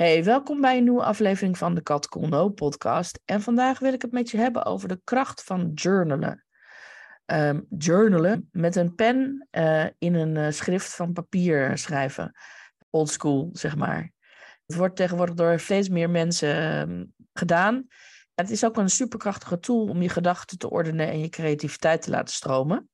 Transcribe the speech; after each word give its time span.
Hey, 0.00 0.24
welkom 0.24 0.60
bij 0.60 0.76
een 0.76 0.82
nieuwe 0.82 1.04
aflevering 1.04 1.58
van 1.58 1.74
de 1.74 1.82
Kat 1.82 2.16
No 2.20 2.48
podcast. 2.48 3.20
En 3.24 3.42
vandaag 3.42 3.78
wil 3.78 3.92
ik 3.92 4.02
het 4.02 4.12
met 4.12 4.30
je 4.30 4.36
hebben 4.36 4.64
over 4.64 4.88
de 4.88 5.00
kracht 5.04 5.42
van 5.42 5.70
journalen. 5.74 6.44
Ehm, 7.24 7.60
journalen 7.78 8.48
met 8.52 8.76
een 8.76 8.94
pen 8.94 9.48
uh, 9.50 9.84
in 9.98 10.14
een 10.14 10.36
uh, 10.36 10.50
schrift 10.50 10.94
van 10.94 11.12
papier 11.12 11.78
schrijven. 11.78 12.36
Old 12.90 13.10
school, 13.10 13.48
zeg 13.52 13.76
maar. 13.76 14.12
Het 14.66 14.76
wordt 14.76 14.96
tegenwoordig 14.96 15.34
door 15.34 15.60
steeds 15.60 15.88
meer 15.88 16.10
mensen 16.10 16.90
uh, 16.90 17.04
gedaan. 17.32 17.86
Het 18.34 18.50
is 18.50 18.64
ook 18.64 18.76
een 18.76 18.90
superkrachtige 18.90 19.58
tool 19.58 19.86
om 19.86 20.02
je 20.02 20.08
gedachten 20.08 20.58
te 20.58 20.70
ordenen 20.70 21.08
en 21.08 21.20
je 21.20 21.28
creativiteit 21.28 22.02
te 22.02 22.10
laten 22.10 22.34
stromen. 22.34 22.90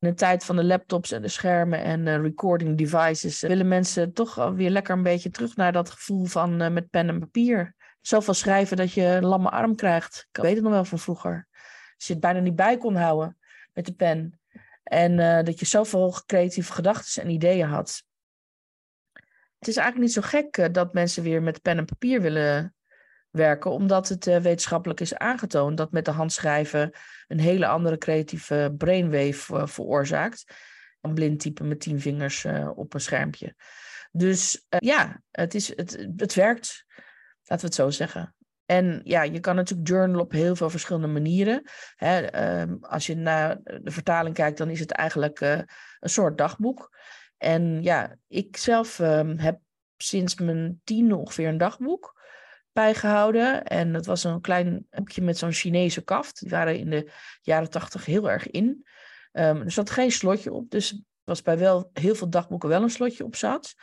In 0.00 0.08
de 0.08 0.14
tijd 0.14 0.44
van 0.44 0.56
de 0.56 0.64
laptops 0.64 1.12
en 1.12 1.22
de 1.22 1.28
schermen 1.28 1.82
en 1.82 2.06
uh, 2.06 2.16
recording 2.16 2.78
devices 2.78 3.42
uh, 3.42 3.50
willen 3.50 3.68
mensen 3.68 4.12
toch 4.12 4.34
weer 4.34 4.70
lekker 4.70 4.96
een 4.96 5.02
beetje 5.02 5.30
terug 5.30 5.56
naar 5.56 5.72
dat 5.72 5.90
gevoel 5.90 6.24
van 6.24 6.62
uh, 6.62 6.68
met 6.68 6.90
pen 6.90 7.08
en 7.08 7.18
papier. 7.18 7.74
Zoveel 8.00 8.34
schrijven 8.34 8.76
dat 8.76 8.92
je 8.92 9.02
een 9.02 9.24
lamme 9.24 9.50
arm 9.50 9.74
krijgt. 9.74 10.28
Ik 10.32 10.42
weet 10.42 10.54
het 10.54 10.62
nog 10.62 10.72
wel 10.72 10.84
van 10.84 10.98
vroeger. 10.98 11.48
Als 11.96 12.06
je 12.06 12.12
het 12.12 12.22
bijna 12.22 12.40
niet 12.40 12.56
bij 12.56 12.78
kon 12.78 12.96
houden 12.96 13.38
met 13.72 13.86
de 13.86 13.92
pen. 13.92 14.40
En 14.82 15.44
dat 15.44 15.58
je 15.58 15.66
zoveel 15.66 16.22
creatieve 16.26 16.72
gedachten 16.72 17.22
en 17.22 17.30
ideeën 17.30 17.68
had. 17.68 18.02
Het 19.58 19.68
is 19.68 19.76
eigenlijk 19.76 20.06
niet 20.06 20.12
zo 20.12 20.22
gek 20.22 20.74
dat 20.74 20.92
mensen 20.92 21.22
weer 21.22 21.42
met 21.42 21.62
pen 21.62 21.78
en 21.78 21.84
papier 21.84 22.20
willen 22.20 22.74
werken, 23.30 23.70
omdat 23.70 24.08
het 24.08 24.24
wetenschappelijk 24.24 25.00
is 25.00 25.14
aangetoond 25.14 25.76
dat 25.76 25.92
met 25.92 26.04
de 26.04 26.10
hand 26.10 26.32
schrijven 26.32 26.92
een 27.26 27.40
hele 27.40 27.66
andere 27.66 27.98
creatieve 27.98 28.74
brainwave 28.78 29.54
uh, 29.54 29.66
veroorzaakt. 29.66 30.44
Een 31.00 31.14
blind 31.14 31.40
typen 31.40 31.68
met 31.68 31.80
tien 31.80 32.00
vingers 32.00 32.44
uh, 32.44 32.70
op 32.74 32.94
een 32.94 33.00
schermpje. 33.00 33.54
Dus 34.12 34.66
ja, 34.68 35.20
het, 35.30 35.54
is, 35.54 35.76
het, 35.76 36.08
het 36.16 36.34
werkt. 36.34 36.84
Laten 37.44 37.68
we 37.68 37.74
het 37.74 37.74
zo 37.74 37.90
zeggen. 37.90 38.34
En 38.66 39.00
ja, 39.04 39.22
je 39.22 39.40
kan 39.40 39.54
natuurlijk 39.54 39.88
journalen 39.88 40.20
op 40.20 40.32
heel 40.32 40.56
veel 40.56 40.70
verschillende 40.70 41.06
manieren. 41.06 41.62
Hè, 41.94 42.34
uh, 42.64 42.74
als 42.80 43.06
je 43.06 43.16
naar 43.16 43.58
de 43.62 43.90
vertaling 43.90 44.34
kijkt, 44.34 44.58
dan 44.58 44.70
is 44.70 44.80
het 44.80 44.90
eigenlijk 44.90 45.40
een 45.40 45.66
soort 46.00 46.38
dagboek. 46.38 46.96
En 47.36 47.82
ja, 47.82 48.16
ik 48.26 48.56
zelf 48.56 48.98
uh, 48.98 49.30
heb 49.36 49.60
sinds 49.96 50.34
mijn 50.34 50.80
tiende 50.84 51.16
ongeveer 51.16 51.48
een 51.48 51.58
dagboek 51.58 52.16
bijgehouden. 52.78 53.64
En 53.64 53.94
het 53.94 54.06
was 54.06 54.24
een 54.24 54.40
klein 54.40 54.86
boekje 54.90 55.22
met 55.22 55.38
zo'n 55.38 55.52
Chinese 55.52 56.02
kaft. 56.04 56.40
Die 56.40 56.50
waren 56.50 56.78
in 56.78 56.90
de 56.90 57.10
jaren 57.42 57.70
tachtig 57.70 58.04
heel 58.04 58.30
erg 58.30 58.50
in. 58.50 58.86
Um, 59.32 59.62
er 59.62 59.70
zat 59.70 59.90
geen 59.90 60.12
slotje 60.12 60.52
op, 60.52 60.70
dus 60.70 61.02
was 61.24 61.42
bij 61.42 61.58
wel 61.58 61.90
heel 61.92 62.14
veel 62.14 62.30
dagboeken 62.30 62.68
wel 62.68 62.82
een 62.82 62.90
slotje 62.90 63.24
op 63.24 63.36
zat. 63.36 63.74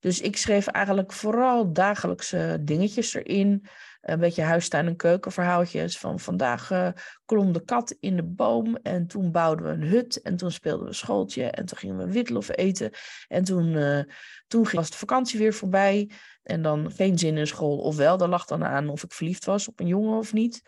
Dus 0.00 0.20
ik 0.20 0.36
schreef 0.36 0.66
eigenlijk 0.66 1.12
vooral 1.12 1.72
dagelijkse 1.72 2.58
dingetjes 2.60 3.14
erin. 3.14 3.66
Een 4.04 4.18
beetje 4.18 4.42
huistuin- 4.42 4.86
en 4.86 4.96
keukenverhaaltjes. 4.96 5.98
Van 5.98 6.20
vandaag 6.20 6.70
uh, 6.70 6.88
klom 7.24 7.52
de 7.52 7.64
kat 7.64 7.96
in 8.00 8.16
de 8.16 8.22
boom. 8.22 8.76
En 8.76 9.06
toen 9.06 9.32
bouwden 9.32 9.66
we 9.66 9.72
een 9.72 9.90
hut. 9.90 10.22
En 10.22 10.36
toen 10.36 10.50
speelden 10.50 10.86
we 10.86 10.92
schooltje. 10.92 11.44
En 11.44 11.64
toen 11.64 11.78
gingen 11.78 11.96
we 11.96 12.12
witlof 12.12 12.56
eten. 12.56 12.90
En 13.28 13.44
toen, 13.44 13.66
uh, 13.66 14.02
toen 14.46 14.66
was 14.72 14.90
de 14.90 14.96
vakantie 14.96 15.38
weer 15.38 15.54
voorbij. 15.54 16.10
En 16.42 16.62
dan 16.62 16.92
geen 16.92 17.18
zin 17.18 17.36
in 17.36 17.46
school. 17.46 17.78
Ofwel, 17.78 18.16
daar 18.16 18.28
lag 18.28 18.44
dan 18.44 18.64
aan 18.64 18.88
of 18.88 19.02
ik 19.02 19.12
verliefd 19.12 19.44
was 19.44 19.68
op 19.68 19.80
een 19.80 19.86
jongen 19.86 20.18
of 20.18 20.32
niet. 20.32 20.62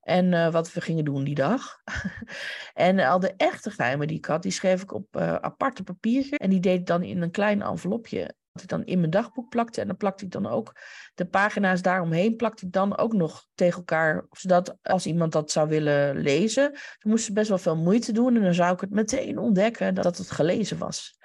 En 0.00 0.32
uh, 0.32 0.52
wat 0.52 0.72
we 0.72 0.80
gingen 0.80 1.04
doen 1.04 1.24
die 1.24 1.34
dag. 1.34 1.80
en 2.74 2.98
al 2.98 3.18
de 3.18 3.34
echte 3.36 3.70
geheimen 3.70 4.06
die 4.06 4.16
ik 4.16 4.24
had, 4.24 4.42
die 4.42 4.52
schreef 4.52 4.82
ik 4.82 4.92
op 4.92 5.16
uh, 5.16 5.34
aparte 5.34 5.82
papiertje. 5.82 6.38
En 6.38 6.50
die 6.50 6.60
deed 6.60 6.78
ik 6.78 6.86
dan 6.86 7.02
in 7.02 7.22
een 7.22 7.30
klein 7.30 7.62
envelopje. 7.62 8.34
Ik 8.62 8.68
dan 8.68 8.84
in 8.84 8.98
mijn 8.98 9.10
dagboek 9.10 9.48
plakte. 9.48 9.80
En 9.80 9.86
dan 9.86 9.96
plakte 9.96 10.24
ik 10.24 10.30
dan 10.30 10.46
ook 10.46 10.80
de 11.14 11.26
pagina's 11.26 11.82
daaromheen. 11.82 12.36
Plakte 12.36 12.66
ik 12.66 12.72
dan 12.72 12.96
ook 12.98 13.12
nog 13.12 13.46
tegen 13.54 13.78
elkaar. 13.78 14.26
Zodat 14.30 14.76
als 14.82 15.06
iemand 15.06 15.32
dat 15.32 15.50
zou 15.50 15.68
willen 15.68 16.16
lezen. 16.16 16.70
Dan 16.72 17.10
moest 17.10 17.24
ze 17.24 17.32
best 17.32 17.48
wel 17.48 17.58
veel 17.58 17.76
moeite 17.76 18.12
doen. 18.12 18.36
En 18.36 18.42
dan 18.42 18.54
zou 18.54 18.74
ik 18.74 18.80
het 18.80 18.90
meteen 18.90 19.38
ontdekken 19.38 19.94
dat 19.94 20.18
het 20.18 20.30
gelezen 20.30 20.78
was. 20.78 21.18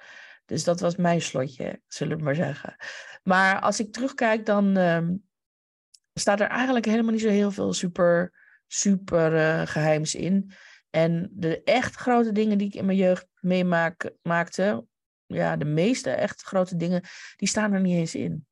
Dus 0.44 0.64
dat 0.64 0.80
was 0.80 0.96
mijn 0.96 1.20
slotje, 1.20 1.80
zullen 1.86 2.16
we 2.16 2.22
maar 2.22 2.34
zeggen. 2.34 2.76
Maar 3.22 3.60
als 3.60 3.80
ik 3.80 3.92
terugkijk, 3.92 4.46
dan 4.46 4.78
uh, 4.78 5.08
staat 6.14 6.40
er 6.40 6.48
eigenlijk 6.48 6.84
helemaal 6.84 7.12
niet 7.12 7.20
zo 7.20 7.28
heel 7.28 7.50
veel 7.50 7.72
super, 7.72 8.32
super 8.66 9.34
uh, 9.34 9.66
geheims 9.66 10.14
in. 10.14 10.52
En 10.90 11.30
de 11.32 11.62
echt 11.62 11.94
grote 11.94 12.32
dingen 12.32 12.58
die 12.58 12.66
ik 12.66 12.74
in 12.74 12.84
mijn 12.84 12.98
jeugd 12.98 13.26
meemaakte, 13.40 14.86
ja, 15.32 15.56
de 15.56 15.64
meeste 15.64 16.10
echt 16.10 16.42
grote 16.42 16.76
dingen, 16.76 17.02
die 17.36 17.48
staan 17.48 17.72
er 17.72 17.80
niet 17.80 17.96
eens 17.96 18.14
in. 18.14 18.46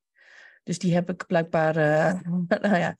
Dus 0.62 0.78
die 0.78 0.94
heb 0.94 1.10
ik 1.10 1.26
blijkbaar 1.26 1.76
uh, 1.76 2.20
nou 2.62 2.76
ja, 2.76 2.96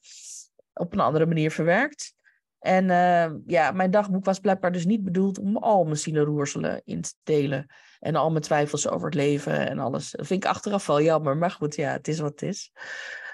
op 0.72 0.92
een 0.92 1.00
andere 1.00 1.26
manier 1.26 1.50
verwerkt. 1.50 2.14
En 2.58 2.84
uh, 2.84 3.30
ja, 3.46 3.70
mijn 3.70 3.90
dagboek 3.90 4.24
was 4.24 4.38
blijkbaar 4.38 4.72
dus 4.72 4.84
niet 4.84 5.04
bedoeld 5.04 5.38
om 5.38 5.56
al 5.56 5.84
mijn 5.84 5.96
zielenroerselen 5.96 6.82
in 6.84 7.00
te 7.00 7.14
delen. 7.22 7.66
En 7.98 8.16
al 8.16 8.30
mijn 8.30 8.42
twijfels 8.42 8.88
over 8.88 9.06
het 9.06 9.14
leven 9.14 9.68
en 9.68 9.78
alles. 9.78 10.10
Dat 10.10 10.26
vind 10.26 10.44
ik 10.44 10.50
achteraf 10.50 10.86
wel 10.86 11.02
jammer, 11.02 11.36
maar 11.36 11.50
goed, 11.50 11.74
ja, 11.74 11.92
het 11.92 12.08
is 12.08 12.18
wat 12.18 12.30
het 12.30 12.42
is. 12.42 12.72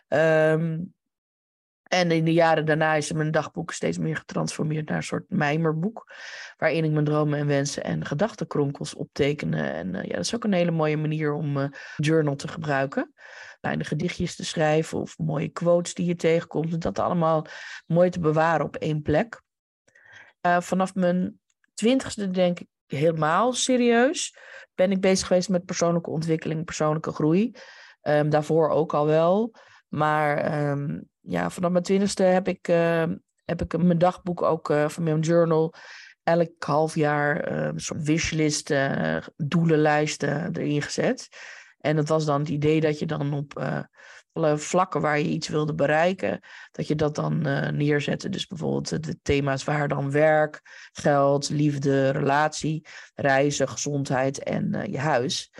Um, 0.08 0.94
en 1.88 2.10
in 2.10 2.24
de 2.24 2.32
jaren 2.32 2.64
daarna 2.64 2.94
is 2.94 3.12
mijn 3.12 3.30
dagboek 3.30 3.72
steeds 3.72 3.98
meer 3.98 4.16
getransformeerd 4.16 4.88
naar 4.88 4.96
een 4.96 5.02
soort 5.02 5.24
mijmerboek. 5.28 6.12
Waarin 6.56 6.84
ik 6.84 6.90
mijn 6.90 7.04
dromen 7.04 7.38
en 7.38 7.46
wensen 7.46 7.84
en 7.84 8.04
gedachtenkronkels 8.04 8.94
optekenen. 8.94 9.72
En 9.72 9.94
uh, 9.94 10.02
ja, 10.02 10.14
dat 10.14 10.24
is 10.24 10.34
ook 10.34 10.44
een 10.44 10.52
hele 10.52 10.70
mooie 10.70 10.96
manier 10.96 11.32
om 11.32 11.56
uh, 11.56 11.68
journal 11.96 12.36
te 12.36 12.48
gebruiken. 12.48 13.12
Kleine 13.60 13.84
gedichtjes 13.84 14.36
te 14.36 14.44
schrijven 14.44 15.00
of 15.00 15.18
mooie 15.18 15.48
quotes 15.48 15.94
die 15.94 16.06
je 16.06 16.16
tegenkomt. 16.16 16.72
En 16.72 16.78
dat 16.78 16.98
allemaal 16.98 17.46
mooi 17.86 18.10
te 18.10 18.20
bewaren 18.20 18.66
op 18.66 18.76
één 18.76 19.02
plek. 19.02 19.42
Uh, 20.46 20.60
vanaf 20.60 20.94
mijn 20.94 21.40
twintigste 21.74 22.30
denk 22.30 22.60
ik 22.60 22.66
helemaal 22.86 23.52
serieus. 23.52 24.36
Ben 24.74 24.90
ik 24.90 25.00
bezig 25.00 25.26
geweest 25.26 25.48
met 25.48 25.64
persoonlijke 25.64 26.10
ontwikkeling, 26.10 26.64
persoonlijke 26.64 27.12
groei. 27.12 27.54
Um, 28.02 28.30
daarvoor 28.30 28.68
ook 28.68 28.94
al 28.94 29.06
wel. 29.06 29.54
Maar 29.88 30.68
um, 30.70 31.08
ja, 31.28 31.50
vanaf 31.50 31.70
mijn 31.70 31.84
twintigste 31.84 32.22
heb 32.22 32.48
ik, 32.48 32.68
uh, 32.68 33.04
heb 33.44 33.62
ik 33.62 33.78
mijn 33.78 33.98
dagboek 33.98 34.42
ook 34.42 34.70
uh, 34.70 34.88
van 34.88 35.02
mijn 35.02 35.20
journal. 35.20 35.74
Elk 36.22 36.64
half 36.64 36.94
jaar 36.94 37.52
uh, 37.52 37.64
een 37.64 37.80
soort 37.80 38.02
wishlist, 38.02 38.74
doelenlijsten 39.36 40.56
erin 40.56 40.82
gezet. 40.82 41.28
En 41.78 41.96
dat 41.96 42.08
was 42.08 42.24
dan 42.24 42.40
het 42.40 42.48
idee 42.48 42.80
dat 42.80 42.98
je 42.98 43.06
dan 43.06 43.32
op 43.32 43.62
alle 44.32 44.58
vlakken 44.58 45.00
waar 45.00 45.18
je 45.18 45.28
iets 45.28 45.48
wilde 45.48 45.74
bereiken, 45.74 46.40
dat 46.72 46.86
je 46.86 46.94
dat 46.94 47.14
dan 47.14 47.40
neerzette. 47.76 48.28
Dus 48.28 48.46
bijvoorbeeld 48.46 49.04
de 49.04 49.18
thema's 49.22 49.64
waar 49.64 49.88
dan 49.88 50.10
werk, 50.10 50.60
geld, 50.92 51.48
liefde, 51.48 52.10
relatie, 52.10 52.86
reizen, 53.14 53.68
gezondheid 53.68 54.42
en 54.42 54.86
je 54.90 54.98
huis. 54.98 55.50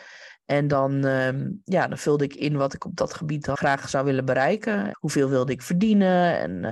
En 0.47 0.69
dan, 0.69 1.07
uh, 1.07 1.29
ja, 1.65 1.87
dan 1.87 1.99
vulde 1.99 2.25
ik 2.25 2.35
in 2.35 2.57
wat 2.57 2.75
ik 2.75 2.85
op 2.85 2.97
dat 2.97 3.15
gebied 3.15 3.45
dan 3.45 3.57
graag 3.57 3.89
zou 3.89 4.05
willen 4.05 4.25
bereiken. 4.25 4.91
Hoeveel 4.93 5.29
wilde 5.29 5.53
ik 5.53 5.63
verdienen 5.63 6.39
en 6.39 6.65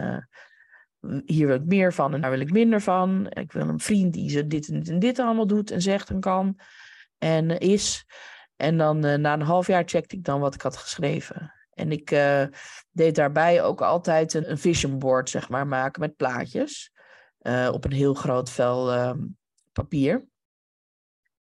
uh, 1.02 1.20
hier 1.24 1.46
wil 1.46 1.56
ik 1.56 1.64
meer 1.64 1.92
van 1.92 2.14
en 2.14 2.20
daar 2.20 2.30
wil 2.30 2.40
ik 2.40 2.52
minder 2.52 2.80
van. 2.80 3.26
Ik 3.28 3.52
wil 3.52 3.68
een 3.68 3.80
vriend 3.80 4.12
die 4.12 4.30
ze 4.30 4.46
dit 4.46 4.68
en 4.68 4.78
dit 4.78 4.88
en 4.88 4.98
dit 4.98 5.18
allemaal 5.18 5.46
doet 5.46 5.70
en 5.70 5.82
zegt 5.82 6.10
en 6.10 6.20
kan 6.20 6.58
en 7.18 7.58
is. 7.58 8.06
En 8.56 8.78
dan 8.78 9.06
uh, 9.06 9.14
na 9.14 9.32
een 9.32 9.40
half 9.40 9.66
jaar 9.66 9.82
checkte 9.86 10.16
ik 10.16 10.24
dan 10.24 10.40
wat 10.40 10.54
ik 10.54 10.62
had 10.62 10.76
geschreven. 10.76 11.52
En 11.72 11.92
ik 11.92 12.10
deed 12.90 13.14
daarbij 13.14 13.62
ook 13.62 13.82
altijd 13.82 14.34
een, 14.34 14.50
een, 14.50 14.58
vision 14.58 14.98
board, 14.98 15.30
zeg 15.30 15.48
maar, 15.48 15.66
maken 15.66 16.00
met 16.00 16.16
plaatjes. 16.16 16.92
op 17.70 17.84
een 17.84 17.92
heel 17.92 18.14
groot 18.14 18.50
vel 18.50 18.92
ehm, 18.92 19.18
papier. 19.72 20.24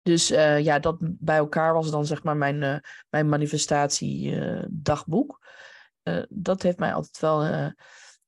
Dus 0.08 0.32
uh, 0.32 0.60
ja, 0.60 0.80
dat 0.80 0.98
bij 1.00 1.38
elkaar 1.38 1.74
was 1.74 1.92
dan 1.92 2.06
zeg 2.06 2.24
maar 2.24 2.38
mijn, 2.38 2.62
uh, 2.62 2.78
mijn 3.10 3.30
manifestatiedagboek. 3.30 5.46
Uh, 6.04 6.24
dat 6.30 6.62
heeft 6.62 6.80
mij 6.80 6.94
altijd 6.94 7.20
wel 7.20 7.72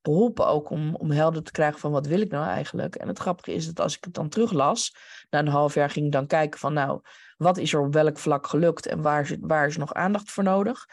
geholpen 0.01 0.47
ook 0.47 0.69
om, 0.69 0.95
om 0.95 1.11
helder 1.11 1.43
te 1.43 1.51
krijgen 1.51 1.79
van 1.79 1.91
wat 1.91 2.07
wil 2.07 2.21
ik 2.21 2.31
nou 2.31 2.47
eigenlijk. 2.47 2.95
En 2.95 3.07
het 3.07 3.19
grappige 3.19 3.53
is 3.53 3.65
dat 3.65 3.79
als 3.79 3.97
ik 3.97 4.03
het 4.03 4.13
dan 4.13 4.29
teruglas, 4.29 4.95
na 5.29 5.39
een 5.39 5.47
half 5.47 5.73
jaar 5.73 5.89
ging 5.89 6.05
ik 6.05 6.11
dan 6.11 6.27
kijken 6.27 6.59
van 6.59 6.73
nou, 6.73 7.01
wat 7.37 7.57
is 7.57 7.73
er 7.73 7.79
op 7.79 7.93
welk 7.93 8.17
vlak 8.17 8.47
gelukt 8.47 8.85
en 8.85 9.01
waar 9.01 9.21
is, 9.21 9.35
waar 9.39 9.67
is 9.67 9.77
nog 9.77 9.93
aandacht 9.93 10.31
voor 10.31 10.43
nodig. 10.43 10.85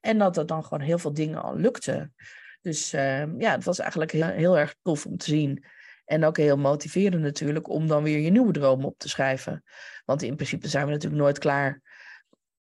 En 0.00 0.18
dat 0.18 0.36
er 0.36 0.46
dan 0.46 0.62
gewoon 0.62 0.80
heel 0.80 0.98
veel 0.98 1.12
dingen 1.12 1.42
al 1.42 1.56
lukte. 1.56 2.10
Dus 2.60 2.90
ja, 2.90 3.28
het 3.38 3.64
was 3.64 3.78
eigenlijk 3.78 4.12
heel, 4.12 4.26
heel 4.26 4.58
erg 4.58 4.74
tof 4.82 5.06
om 5.06 5.16
te 5.16 5.24
zien. 5.24 5.64
En 6.10 6.24
ook 6.24 6.36
heel 6.36 6.56
motiverend 6.56 7.22
natuurlijk 7.22 7.68
om 7.68 7.86
dan 7.86 8.02
weer 8.02 8.18
je 8.18 8.30
nieuwe 8.30 8.52
dromen 8.52 8.86
op 8.86 8.98
te 8.98 9.08
schrijven. 9.08 9.64
Want 10.04 10.22
in 10.22 10.34
principe 10.34 10.68
zijn 10.68 10.86
we 10.86 10.90
natuurlijk 10.92 11.22
nooit 11.22 11.38
klaar. 11.38 11.80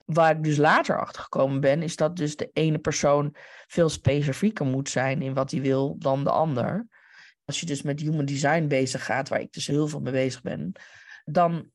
Waar 0.05 0.35
ik 0.35 0.43
dus 0.43 0.57
later 0.57 0.99
achter 0.99 1.21
gekomen 1.21 1.59
ben, 1.59 1.81
is 1.81 1.95
dat 1.95 2.15
dus 2.15 2.35
de 2.35 2.49
ene 2.53 2.77
persoon 2.77 3.35
veel 3.67 3.89
specifieker 3.89 4.65
moet 4.65 4.89
zijn 4.89 5.21
in 5.21 5.33
wat 5.33 5.51
hij 5.51 5.61
wil 5.61 5.95
dan 5.97 6.23
de 6.23 6.29
ander. 6.29 6.87
Als 7.45 7.59
je 7.59 7.65
dus 7.65 7.81
met 7.81 7.99
human 7.99 8.25
design 8.25 8.67
bezig 8.67 9.05
gaat, 9.05 9.29
waar 9.29 9.41
ik 9.41 9.51
dus 9.51 9.67
heel 9.67 9.87
veel 9.87 9.99
mee 9.99 10.13
bezig 10.13 10.41
ben, 10.41 10.71
dan 11.25 11.71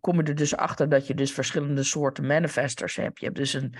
kom 0.00 0.16
je 0.16 0.22
er 0.22 0.34
dus 0.34 0.56
achter 0.56 0.88
dat 0.88 1.06
je 1.06 1.14
dus 1.14 1.32
verschillende 1.32 1.82
soorten 1.82 2.26
manifestors 2.26 2.96
hebt. 2.96 3.18
Je 3.18 3.24
hebt 3.24 3.38
dus 3.38 3.52
een, 3.52 3.74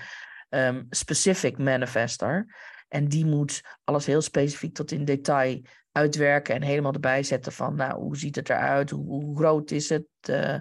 ehm, 0.49 0.83
specific 0.89 1.57
manifester. 1.57 2.55
En 2.87 3.07
die 3.07 3.25
moet 3.25 3.61
alles 3.83 4.05
heel 4.05 4.21
specifiek 4.21 4.73
tot 4.73 4.91
in 4.91 5.05
detail 5.05 5.61
uitwerken 5.91 6.55
en 6.55 6.61
helemaal 6.61 6.93
erbij 6.93 7.23
zetten 7.23 7.51
van, 7.51 7.75
nou, 7.75 8.01
hoe 8.01 8.17
ziet 8.17 8.35
het 8.35 8.49
eruit? 8.49 8.89
Hoe, 8.89 9.37
groot 9.37 9.71
is 9.71 9.89
het? 9.89 10.05
Uh, 10.29 10.57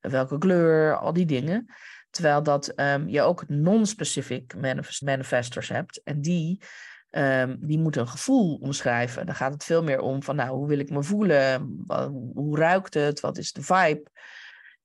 welke 0.00 0.38
kleur? 0.38 0.96
Al 0.96 1.12
die 1.12 1.26
dingen. 1.26 1.66
Terwijl 2.10 2.42
dat 2.42 2.72
um, 2.80 3.08
je 3.08 3.22
ook 3.22 3.48
non-specific 3.48 4.54
manifestors 5.00 5.68
hebt. 5.68 6.02
En 6.02 6.20
die, 6.20 6.62
um, 7.10 7.56
die 7.60 7.78
moeten 7.78 8.00
een 8.00 8.08
gevoel 8.08 8.56
omschrijven. 8.56 9.26
Dan 9.26 9.34
gaat 9.34 9.52
het 9.52 9.64
veel 9.64 9.82
meer 9.82 10.00
om 10.00 10.22
van, 10.22 10.36
nou, 10.36 10.50
hoe 10.50 10.68
wil 10.68 10.78
ik 10.78 10.90
me 10.90 11.02
voelen? 11.02 11.76
Hoe 12.34 12.58
ruikt 12.58 12.94
het? 12.94 13.20
Wat 13.20 13.38
is 13.38 13.52
de 13.52 13.62
vibe? 13.62 14.10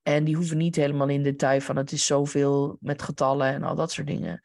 En 0.03 0.23
die 0.23 0.35
hoeven 0.35 0.57
niet 0.57 0.75
helemaal 0.75 1.09
in 1.09 1.23
detail 1.23 1.61
van 1.61 1.75
het 1.75 1.91
is 1.91 2.05
zoveel 2.05 2.77
met 2.79 3.01
getallen 3.01 3.47
en 3.47 3.63
al 3.63 3.75
dat 3.75 3.91
soort 3.91 4.07
dingen. 4.07 4.41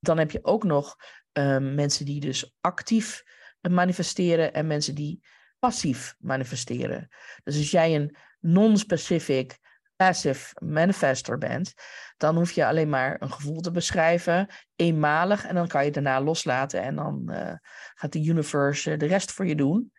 Dan 0.00 0.18
heb 0.18 0.30
je 0.30 0.44
ook 0.44 0.64
nog 0.64 0.96
um, 1.38 1.74
mensen 1.74 2.04
die 2.04 2.20
dus 2.20 2.56
actief 2.60 3.22
manifesteren 3.60 4.54
en 4.54 4.66
mensen 4.66 4.94
die 4.94 5.22
passief 5.58 6.14
manifesteren. 6.18 7.08
Dus 7.44 7.56
als 7.56 7.70
jij 7.70 7.94
een 7.94 8.16
non-specific 8.40 9.58
passive 9.96 10.54
manifester 10.64 11.38
bent, 11.38 11.74
dan 12.16 12.36
hoef 12.36 12.52
je 12.52 12.66
alleen 12.66 12.88
maar 12.88 13.16
een 13.18 13.32
gevoel 13.32 13.60
te 13.60 13.70
beschrijven, 13.70 14.48
eenmalig, 14.76 15.46
en 15.46 15.54
dan 15.54 15.68
kan 15.68 15.84
je 15.84 15.90
daarna 15.90 16.20
loslaten 16.20 16.82
en 16.82 16.94
dan 16.94 17.22
uh, 17.30 17.52
gaat 17.94 18.12
de 18.12 18.24
universe 18.24 18.96
de 18.96 19.06
rest 19.06 19.32
voor 19.32 19.46
je 19.46 19.54
doen. 19.54 19.92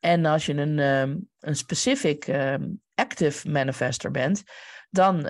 En 0.00 0.24
als 0.24 0.46
je 0.46 0.54
een, 0.54 0.78
um, 0.78 1.28
een 1.38 1.56
specific 1.56 2.26
um, 2.26 2.80
active 2.94 3.50
manifester 3.50 4.10
bent, 4.10 4.42
dan 4.90 5.20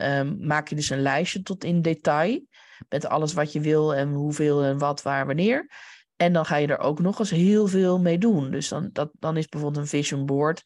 maak 0.46 0.68
je 0.68 0.74
dus 0.74 0.90
een 0.90 1.02
lijstje 1.02 1.42
tot 1.42 1.64
in 1.64 1.82
detail 1.82 2.46
met 2.88 3.06
alles 3.06 3.32
wat 3.32 3.52
je 3.52 3.60
wil 3.60 3.94
en 3.94 4.12
hoeveel 4.12 4.62
en 4.62 4.78
wat, 4.78 5.02
waar, 5.02 5.26
wanneer. 5.26 5.68
En 6.16 6.32
dan 6.32 6.46
ga 6.46 6.56
je 6.56 6.66
er 6.66 6.78
ook 6.78 7.00
nog 7.00 7.18
eens 7.18 7.30
heel 7.30 7.66
veel 7.66 8.00
mee 8.00 8.18
doen. 8.18 8.50
Dus 8.50 8.68
dan, 8.68 8.90
dat, 8.92 9.10
dan 9.18 9.36
is 9.36 9.48
bijvoorbeeld 9.48 9.82
een 9.82 9.88
vision 9.90 10.26
board 10.26 10.62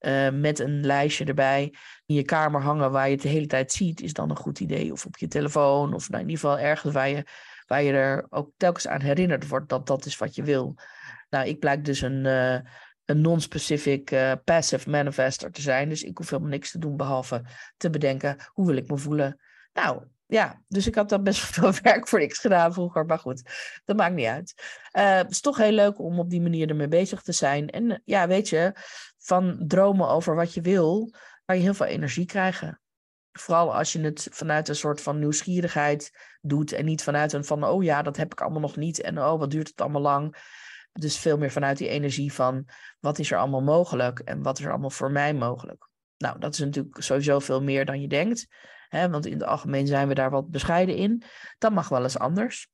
uh, 0.00 0.30
met 0.30 0.58
een 0.58 0.86
lijstje 0.86 1.24
erbij 1.24 1.74
in 2.06 2.14
je 2.14 2.22
kamer 2.22 2.62
hangen 2.62 2.90
waar 2.90 3.06
je 3.06 3.12
het 3.12 3.22
de 3.22 3.28
hele 3.28 3.46
tijd 3.46 3.72
ziet, 3.72 4.00
is 4.00 4.12
dan 4.12 4.30
een 4.30 4.36
goed 4.36 4.60
idee. 4.60 4.92
Of 4.92 5.06
op 5.06 5.16
je 5.16 5.28
telefoon, 5.28 5.94
of 5.94 6.08
nou 6.08 6.22
in 6.22 6.28
ieder 6.28 6.44
geval 6.44 6.58
ergens 6.58 6.92
waar 6.92 7.08
je, 7.08 7.26
waar 7.66 7.82
je 7.82 7.92
er 7.92 8.26
ook 8.28 8.50
telkens 8.56 8.88
aan 8.88 9.00
herinnerd 9.00 9.48
wordt 9.48 9.68
dat 9.68 9.86
dat 9.86 10.04
is 10.04 10.18
wat 10.18 10.34
je 10.34 10.42
wil. 10.42 10.74
Nou, 11.30 11.46
ik 11.48 11.58
blijk 11.58 11.84
dus 11.84 12.00
een, 12.00 12.24
uh, 12.24 12.58
een 13.04 13.20
non-specific 13.20 14.10
uh, 14.10 14.32
passive 14.44 14.90
manifester 14.90 15.50
te 15.50 15.60
zijn. 15.60 15.88
Dus 15.88 16.02
ik 16.02 16.18
hoef 16.18 16.30
helemaal 16.30 16.50
niks 16.50 16.70
te 16.70 16.78
doen 16.78 16.96
behalve 16.96 17.42
te 17.76 17.90
bedenken 17.90 18.36
hoe 18.52 18.66
wil 18.66 18.76
ik 18.76 18.90
me 18.90 18.96
voelen. 18.96 19.40
Nou, 19.72 20.02
ja, 20.32 20.62
dus 20.68 20.86
ik 20.86 20.94
had 20.94 21.08
daar 21.08 21.22
best 21.22 21.40
veel 21.40 21.72
werk 21.82 22.08
voor 22.08 22.18
niks 22.18 22.38
gedaan 22.38 22.72
vroeger. 22.72 23.06
Maar 23.06 23.18
goed, 23.18 23.42
dat 23.84 23.96
maakt 23.96 24.14
niet 24.14 24.26
uit. 24.26 24.54
Uh, 24.92 25.14
het 25.16 25.30
is 25.30 25.40
toch 25.40 25.56
heel 25.56 25.72
leuk 25.72 25.98
om 25.98 26.18
op 26.18 26.30
die 26.30 26.40
manier 26.40 26.68
ermee 26.68 26.88
bezig 26.88 27.22
te 27.22 27.32
zijn. 27.32 27.70
En 27.70 28.02
ja, 28.04 28.26
weet 28.28 28.48
je, 28.48 28.72
van 29.18 29.64
dromen 29.66 30.08
over 30.08 30.34
wat 30.34 30.54
je 30.54 30.60
wil, 30.60 31.14
kan 31.44 31.56
je 31.56 31.62
heel 31.62 31.74
veel 31.74 31.86
energie 31.86 32.26
krijgen. 32.26 32.80
Vooral 33.32 33.74
als 33.74 33.92
je 33.92 34.00
het 34.00 34.28
vanuit 34.30 34.68
een 34.68 34.76
soort 34.76 35.00
van 35.00 35.18
nieuwsgierigheid 35.18 36.10
doet 36.40 36.72
en 36.72 36.84
niet 36.84 37.02
vanuit 37.02 37.32
een 37.32 37.44
van, 37.44 37.64
oh 37.64 37.82
ja, 37.82 38.02
dat 38.02 38.16
heb 38.16 38.32
ik 38.32 38.40
allemaal 38.40 38.60
nog 38.60 38.76
niet 38.76 39.00
en 39.00 39.18
oh, 39.18 39.38
wat 39.38 39.50
duurt 39.50 39.68
het 39.68 39.80
allemaal 39.80 40.02
lang. 40.02 40.36
Dus 40.92 41.18
veel 41.18 41.38
meer 41.38 41.50
vanuit 41.50 41.78
die 41.78 41.88
energie 41.88 42.32
van, 42.32 42.68
wat 43.00 43.18
is 43.18 43.30
er 43.30 43.38
allemaal 43.38 43.62
mogelijk 43.62 44.18
en 44.18 44.42
wat 44.42 44.58
is 44.58 44.64
er 44.64 44.70
allemaal 44.70 44.90
voor 44.90 45.10
mij 45.10 45.34
mogelijk. 45.34 45.88
Nou, 46.16 46.38
dat 46.38 46.52
is 46.52 46.58
natuurlijk 46.58 47.02
sowieso 47.02 47.38
veel 47.38 47.62
meer 47.62 47.84
dan 47.84 48.00
je 48.00 48.08
denkt. 48.08 48.46
Hè, 48.92 49.10
want 49.10 49.26
in 49.26 49.32
het 49.32 49.44
algemeen 49.44 49.86
zijn 49.86 50.08
we 50.08 50.14
daar 50.14 50.30
wat 50.30 50.50
bescheiden 50.50 50.96
in. 50.96 51.22
Dat 51.58 51.72
mag 51.72 51.88
wel 51.88 52.02
eens 52.02 52.18
anders. 52.18 52.70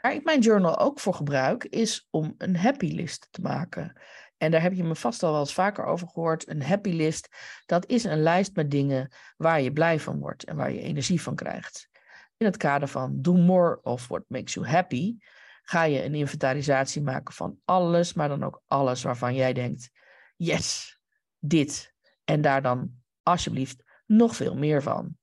Waar 0.00 0.14
ik 0.14 0.24
mijn 0.24 0.40
journal 0.40 0.78
ook 0.78 1.00
voor 1.00 1.14
gebruik, 1.14 1.64
is 1.64 2.06
om 2.10 2.34
een 2.38 2.56
happy 2.56 2.94
list 2.94 3.28
te 3.30 3.40
maken. 3.40 4.00
En 4.36 4.50
daar 4.50 4.62
heb 4.62 4.72
je 4.72 4.84
me 4.84 4.94
vast 4.94 5.22
al 5.22 5.30
wel 5.30 5.40
eens 5.40 5.54
vaker 5.54 5.84
over 5.84 6.08
gehoord. 6.08 6.48
Een 6.48 6.62
happy 6.62 6.90
list, 6.90 7.28
dat 7.66 7.86
is 7.86 8.04
een 8.04 8.22
lijst 8.22 8.56
met 8.56 8.70
dingen 8.70 9.12
waar 9.36 9.60
je 9.60 9.72
blij 9.72 10.00
van 10.00 10.18
wordt 10.18 10.44
en 10.44 10.56
waar 10.56 10.72
je 10.72 10.80
energie 10.80 11.22
van 11.22 11.34
krijgt. 11.34 11.88
In 12.36 12.46
het 12.46 12.56
kader 12.56 12.88
van 12.88 13.22
do 13.22 13.34
more 13.34 13.80
of 13.82 14.08
what 14.08 14.24
makes 14.28 14.54
you 14.54 14.66
happy, 14.66 15.16
ga 15.62 15.82
je 15.82 16.04
een 16.04 16.14
inventarisatie 16.14 17.02
maken 17.02 17.34
van 17.34 17.58
alles, 17.64 18.12
maar 18.12 18.28
dan 18.28 18.44
ook 18.44 18.62
alles 18.66 19.02
waarvan 19.02 19.34
jij 19.34 19.52
denkt, 19.52 19.90
yes, 20.36 20.98
dit. 21.38 21.94
En 22.24 22.40
daar 22.40 22.62
dan 22.62 22.90
alsjeblieft 23.22 23.82
nog 24.12 24.36
veel 24.36 24.56
meer 24.56 24.82
van. 24.82 25.16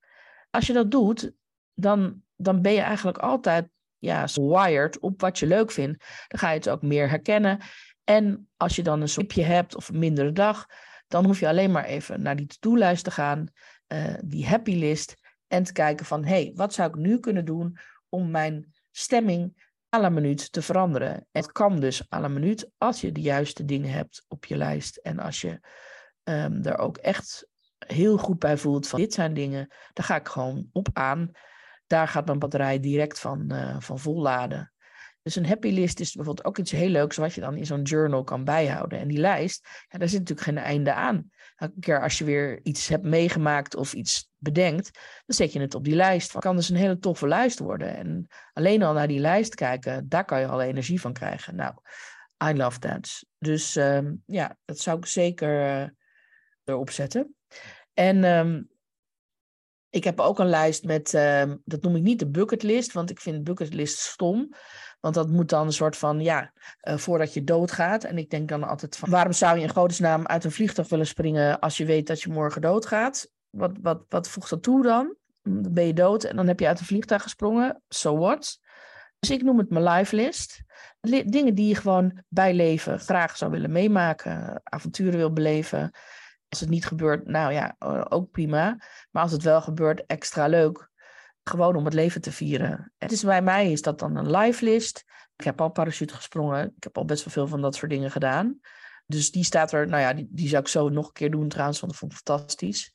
Als 0.49 0.67
je 0.67 0.73
dat 0.73 0.91
doet, 0.91 1.31
dan, 1.73 2.23
dan 2.35 2.61
ben 2.61 2.73
je 2.73 2.81
eigenlijk 2.81 3.17
altijd 3.17 3.69
ja, 3.97 4.25
wired 4.33 4.99
op 4.99 5.21
wat 5.21 5.39
je 5.39 5.47
leuk 5.47 5.71
vindt. 5.71 6.05
Dan 6.27 6.39
ga 6.39 6.49
je 6.49 6.57
het 6.57 6.69
ook 6.69 6.81
meer 6.81 7.09
herkennen. 7.09 7.59
En 8.03 8.49
als 8.57 8.75
je 8.75 8.83
dan 8.83 9.01
een 9.01 9.09
soepje 9.09 9.43
hebt 9.43 9.75
of 9.75 9.89
een 9.89 9.99
mindere 9.99 10.31
dag, 10.31 10.65
dan 11.07 11.25
hoef 11.25 11.39
je 11.39 11.47
alleen 11.47 11.71
maar 11.71 11.85
even 11.85 12.21
naar 12.21 12.35
die 12.35 12.47
to-do-lijst 12.47 13.03
te 13.03 13.11
gaan, 13.11 13.47
uh, 13.87 14.13
die 14.23 14.47
happy 14.47 14.75
list, 14.75 15.15
en 15.49 15.63
te 15.63 15.73
kijken 15.73 16.05
van, 16.05 16.23
hé, 16.23 16.43
hey, 16.43 16.51
wat 16.55 16.73
zou 16.73 16.89
ik 16.89 16.95
nu 16.95 17.19
kunnen 17.19 17.45
doen 17.45 17.77
om 18.09 18.31
mijn 18.31 18.73
stemming 18.91 19.67
à 19.95 19.99
la 19.99 20.09
minuut 20.09 20.51
te 20.51 20.61
veranderen? 20.61 21.27
Het 21.31 21.51
kan 21.51 21.79
dus 21.79 22.11
à 22.13 22.19
la 22.19 22.27
minuut 22.27 22.69
als 22.77 23.01
je 23.01 23.11
de 23.11 23.21
juiste 23.21 23.65
dingen 23.65 23.91
hebt 23.91 24.25
op 24.27 24.45
je 24.45 24.57
lijst 24.57 24.97
en 24.97 25.19
als 25.19 25.41
je 25.41 25.59
um, 26.23 26.63
er 26.63 26.77
ook 26.77 26.97
echt 26.97 27.47
heel 27.91 28.17
goed 28.17 28.39
bij 28.39 28.57
voelt 28.57 28.87
van 28.87 28.99
dit 28.99 29.13
zijn 29.13 29.33
dingen, 29.33 29.67
daar 29.93 30.05
ga 30.05 30.15
ik 30.15 30.27
gewoon 30.27 30.69
op 30.71 30.87
aan. 30.93 31.31
Daar 31.87 32.07
gaat 32.07 32.25
mijn 32.25 32.39
batterij 32.39 32.79
direct 32.79 33.19
van, 33.19 33.53
uh, 33.53 33.75
van 33.79 33.99
volladen. 33.99 34.73
Dus 35.21 35.35
een 35.35 35.45
happy 35.45 35.69
list 35.69 35.99
is 35.99 36.13
bijvoorbeeld 36.13 36.47
ook 36.47 36.57
iets 36.57 36.71
heel 36.71 36.89
leuks 36.89 37.17
wat 37.17 37.33
je 37.33 37.41
dan 37.41 37.55
in 37.55 37.65
zo'n 37.65 37.81
journal 37.81 38.23
kan 38.23 38.43
bijhouden. 38.43 38.99
En 38.99 39.07
die 39.07 39.17
lijst, 39.17 39.67
ja, 39.89 39.97
daar 39.97 40.09
zit 40.09 40.19
natuurlijk 40.19 40.47
geen 40.47 40.57
einde 40.57 40.93
aan. 40.93 41.29
Elke 41.55 41.79
keer 41.79 42.01
als 42.01 42.17
je 42.17 42.23
weer 42.23 42.59
iets 42.63 42.87
hebt 42.87 43.03
meegemaakt 43.03 43.75
of 43.75 43.93
iets 43.93 44.29
bedenkt, 44.37 44.91
dan 45.25 45.35
zet 45.35 45.53
je 45.53 45.59
het 45.59 45.75
op 45.75 45.83
die 45.83 45.95
lijst. 45.95 46.33
Het 46.33 46.41
kan 46.41 46.55
dus 46.55 46.69
een 46.69 46.75
hele 46.75 46.99
toffe 46.99 47.27
lijst 47.27 47.59
worden. 47.59 47.95
En 47.95 48.27
alleen 48.53 48.83
al 48.83 48.93
naar 48.93 49.07
die 49.07 49.19
lijst 49.19 49.55
kijken, 49.55 50.09
daar 50.09 50.25
kan 50.25 50.39
je 50.39 50.47
al 50.47 50.61
energie 50.61 51.01
van 51.01 51.13
krijgen. 51.13 51.55
Nou, 51.55 51.73
I 52.49 52.53
love 52.53 52.79
that. 52.79 53.23
Dus 53.37 53.75
um, 53.75 54.23
ja, 54.25 54.57
dat 54.65 54.79
zou 54.79 54.97
ik 54.97 55.05
zeker 55.05 55.81
uh, 55.81 55.89
erop 56.63 56.89
zetten. 56.89 57.35
En 57.99 58.23
um, 58.23 58.69
ik 59.89 60.03
heb 60.03 60.19
ook 60.19 60.39
een 60.39 60.49
lijst 60.49 60.83
met, 60.83 61.13
uh, 61.13 61.43
dat 61.65 61.81
noem 61.81 61.95
ik 61.95 62.01
niet 62.01 62.19
de 62.19 62.29
bucketlist, 62.29 62.93
want 62.93 63.09
ik 63.09 63.19
vind 63.19 63.43
bucketlist 63.43 63.97
stom. 63.97 64.53
Want 64.99 65.15
dat 65.15 65.29
moet 65.29 65.49
dan 65.49 65.65
een 65.65 65.73
soort 65.73 65.97
van, 65.97 66.21
ja, 66.21 66.53
uh, 66.83 66.97
voordat 66.97 67.33
je 67.33 67.43
doodgaat. 67.43 68.03
En 68.03 68.17
ik 68.17 68.29
denk 68.29 68.49
dan 68.49 68.63
altijd 68.63 68.97
van, 68.97 69.09
waarom 69.09 69.33
zou 69.33 69.57
je 69.57 69.63
in 69.63 69.69
godesnaam 69.69 70.25
uit 70.25 70.43
een 70.43 70.51
vliegtuig 70.51 70.89
willen 70.89 71.07
springen 71.07 71.59
als 71.59 71.77
je 71.77 71.85
weet 71.85 72.07
dat 72.07 72.21
je 72.21 72.29
morgen 72.29 72.61
doodgaat? 72.61 73.29
Wat, 73.49 73.71
wat, 73.81 74.03
wat 74.09 74.29
voegt 74.29 74.49
dat 74.49 74.63
toe 74.63 74.83
dan? 74.83 75.15
Dan 75.41 75.73
ben 75.73 75.85
je 75.85 75.93
dood 75.93 76.23
en 76.23 76.35
dan 76.35 76.47
heb 76.47 76.59
je 76.59 76.67
uit 76.67 76.79
een 76.79 76.85
vliegtuig 76.85 77.21
gesprongen. 77.21 77.81
So 77.87 78.17
what? 78.17 78.59
Dus 79.19 79.29
ik 79.29 79.43
noem 79.43 79.57
het 79.57 79.69
mijn 79.69 79.83
life 79.83 80.15
list. 80.15 80.61
Dingen 81.25 81.55
die 81.55 81.67
je 81.67 81.75
gewoon 81.75 82.23
bij 82.27 82.53
leven 82.53 82.99
graag 82.99 83.37
zou 83.37 83.51
willen 83.51 83.71
meemaken, 83.71 84.61
avonturen 84.63 85.17
wil 85.17 85.33
beleven. 85.33 85.91
Als 86.49 86.59
het 86.59 86.69
niet 86.69 86.85
gebeurt, 86.85 87.27
nou 87.27 87.53
ja, 87.53 87.75
ook 88.09 88.31
prima. 88.31 88.77
Maar 89.11 89.23
als 89.23 89.31
het 89.31 89.43
wel 89.43 89.61
gebeurt, 89.61 90.05
extra 90.05 90.47
leuk. 90.47 90.89
Gewoon 91.43 91.75
om 91.75 91.85
het 91.85 91.93
leven 91.93 92.21
te 92.21 92.31
vieren. 92.31 92.93
Dus 92.97 93.23
bij 93.23 93.41
mij 93.41 93.71
is 93.71 93.81
dat 93.81 93.99
dan 93.99 94.15
een 94.15 94.31
live 94.31 94.65
list. 94.65 95.03
Ik 95.35 95.45
heb 95.45 95.61
al 95.61 95.69
parachute 95.69 96.13
gesprongen. 96.13 96.73
Ik 96.77 96.83
heb 96.83 96.97
al 96.97 97.05
best 97.05 97.23
wel 97.23 97.33
veel 97.33 97.47
van 97.47 97.61
dat 97.61 97.75
soort 97.75 97.91
dingen 97.91 98.11
gedaan. 98.11 98.59
Dus 99.05 99.31
die 99.31 99.43
staat 99.43 99.71
er, 99.71 99.87
nou 99.87 100.01
ja, 100.01 100.13
die, 100.13 100.27
die 100.31 100.47
zou 100.47 100.61
ik 100.61 100.67
zo 100.67 100.89
nog 100.89 101.07
een 101.07 101.13
keer 101.13 101.31
doen 101.31 101.47
trouwens, 101.47 101.79
want 101.79 101.91
dat 101.91 102.01
vond 102.01 102.11
ik 102.11 102.17
fantastisch. 102.17 102.93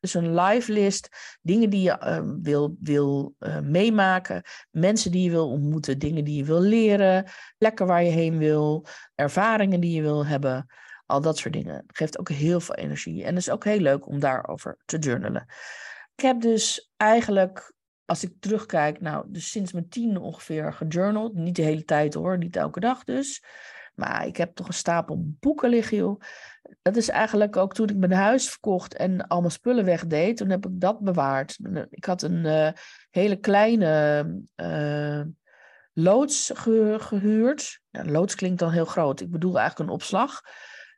Dus 0.00 0.14
een 0.14 0.34
live 0.34 0.72
list, 0.72 1.08
dingen 1.42 1.70
die 1.70 1.82
je 1.82 1.98
uh, 2.02 2.32
wil, 2.42 2.76
wil 2.80 3.34
uh, 3.38 3.58
meemaken, 3.60 4.42
mensen 4.70 5.10
die 5.10 5.22
je 5.22 5.30
wil 5.30 5.50
ontmoeten, 5.50 5.98
dingen 5.98 6.24
die 6.24 6.36
je 6.36 6.44
wil 6.44 6.60
leren, 6.60 7.24
plekken 7.58 7.86
waar 7.86 8.04
je 8.04 8.10
heen 8.10 8.38
wil, 8.38 8.86
ervaringen 9.14 9.80
die 9.80 9.94
je 9.94 10.02
wil 10.02 10.26
hebben. 10.26 10.66
Al 11.10 11.20
dat 11.20 11.38
soort 11.38 11.54
dingen. 11.54 11.84
geeft 11.86 12.18
ook 12.18 12.28
heel 12.28 12.60
veel 12.60 12.74
energie. 12.74 13.24
En 13.24 13.28
het 13.28 13.38
is 13.38 13.50
ook 13.50 13.64
heel 13.64 13.80
leuk 13.80 14.06
om 14.06 14.20
daarover 14.20 14.78
te 14.84 14.98
journalen. 14.98 15.46
Ik 16.14 16.24
heb 16.24 16.40
dus 16.40 16.92
eigenlijk, 16.96 17.72
als 18.04 18.22
ik 18.24 18.32
terugkijk, 18.40 19.00
nou, 19.00 19.24
dus 19.28 19.50
sinds 19.50 19.72
mijn 19.72 19.88
tiende 19.88 20.20
ongeveer 20.20 20.72
gejournald. 20.72 21.34
Niet 21.34 21.56
de 21.56 21.62
hele 21.62 21.84
tijd 21.84 22.14
hoor, 22.14 22.38
niet 22.38 22.56
elke 22.56 22.80
dag 22.80 23.04
dus. 23.04 23.44
Maar 23.94 24.26
ik 24.26 24.36
heb 24.36 24.54
toch 24.54 24.66
een 24.66 24.72
stapel 24.74 25.16
boeken 25.40 25.70
liggen. 25.70 26.18
Dat 26.82 26.96
is 26.96 27.08
eigenlijk 27.08 27.56
ook 27.56 27.74
toen 27.74 27.88
ik 27.88 27.96
mijn 27.96 28.12
huis 28.12 28.48
verkocht 28.48 28.94
en 28.94 29.26
al 29.26 29.40
mijn 29.40 29.52
spullen 29.52 29.84
wegdeed. 29.84 30.36
Toen 30.36 30.50
heb 30.50 30.66
ik 30.66 30.80
dat 30.80 31.00
bewaard. 31.00 31.58
Ik 31.90 32.04
had 32.04 32.22
een 32.22 32.44
uh, 32.44 32.70
hele 33.10 33.36
kleine 33.36 34.24
uh, 34.56 35.22
loods 35.92 36.50
gehuurd. 36.54 37.80
Ja, 37.90 38.04
loods 38.04 38.34
klinkt 38.34 38.58
dan 38.58 38.70
heel 38.70 38.84
groot. 38.84 39.20
Ik 39.20 39.30
bedoel 39.30 39.58
eigenlijk 39.58 39.88
een 39.90 39.96
opslag. 39.96 40.42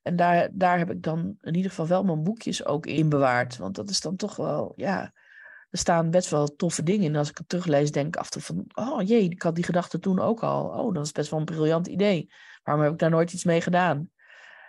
En 0.03 0.17
daar, 0.17 0.49
daar 0.53 0.79
heb 0.79 0.91
ik 0.91 1.03
dan 1.03 1.37
in 1.41 1.55
ieder 1.55 1.71
geval 1.71 1.87
wel 1.87 2.05
mijn 2.05 2.23
boekjes 2.23 2.65
ook 2.65 2.87
in 2.87 3.09
bewaard. 3.09 3.57
Want 3.57 3.75
dat 3.75 3.91
is 3.91 4.01
dan 4.01 4.17
toch 4.17 4.37
wel, 4.37 4.73
ja, 4.77 5.13
Er 5.71 5.79
staan 5.79 6.11
best 6.11 6.31
wel 6.31 6.57
toffe 6.57 6.83
dingen 6.83 7.05
in. 7.05 7.17
Als 7.17 7.31
ik 7.31 7.39
het 7.39 7.49
teruglees, 7.49 7.91
denk 7.91 8.07
ik 8.07 8.17
af 8.17 8.25
en 8.25 8.31
toe 8.31 8.43
van... 8.43 8.65
Oh 8.75 9.07
jee, 9.07 9.25
ik 9.25 9.43
had 9.43 9.55
die 9.55 9.65
gedachte 9.65 9.99
toen 9.99 10.19
ook 10.19 10.43
al. 10.43 10.65
Oh, 10.65 10.95
dat 10.95 11.05
is 11.05 11.13
best 11.13 11.31
wel 11.31 11.39
een 11.39 11.45
briljant 11.45 11.87
idee. 11.87 12.33
Waarom 12.63 12.85
heb 12.85 12.93
ik 12.93 12.99
daar 12.99 13.11
nooit 13.11 13.33
iets 13.33 13.45
mee 13.45 13.61
gedaan? 13.61 14.11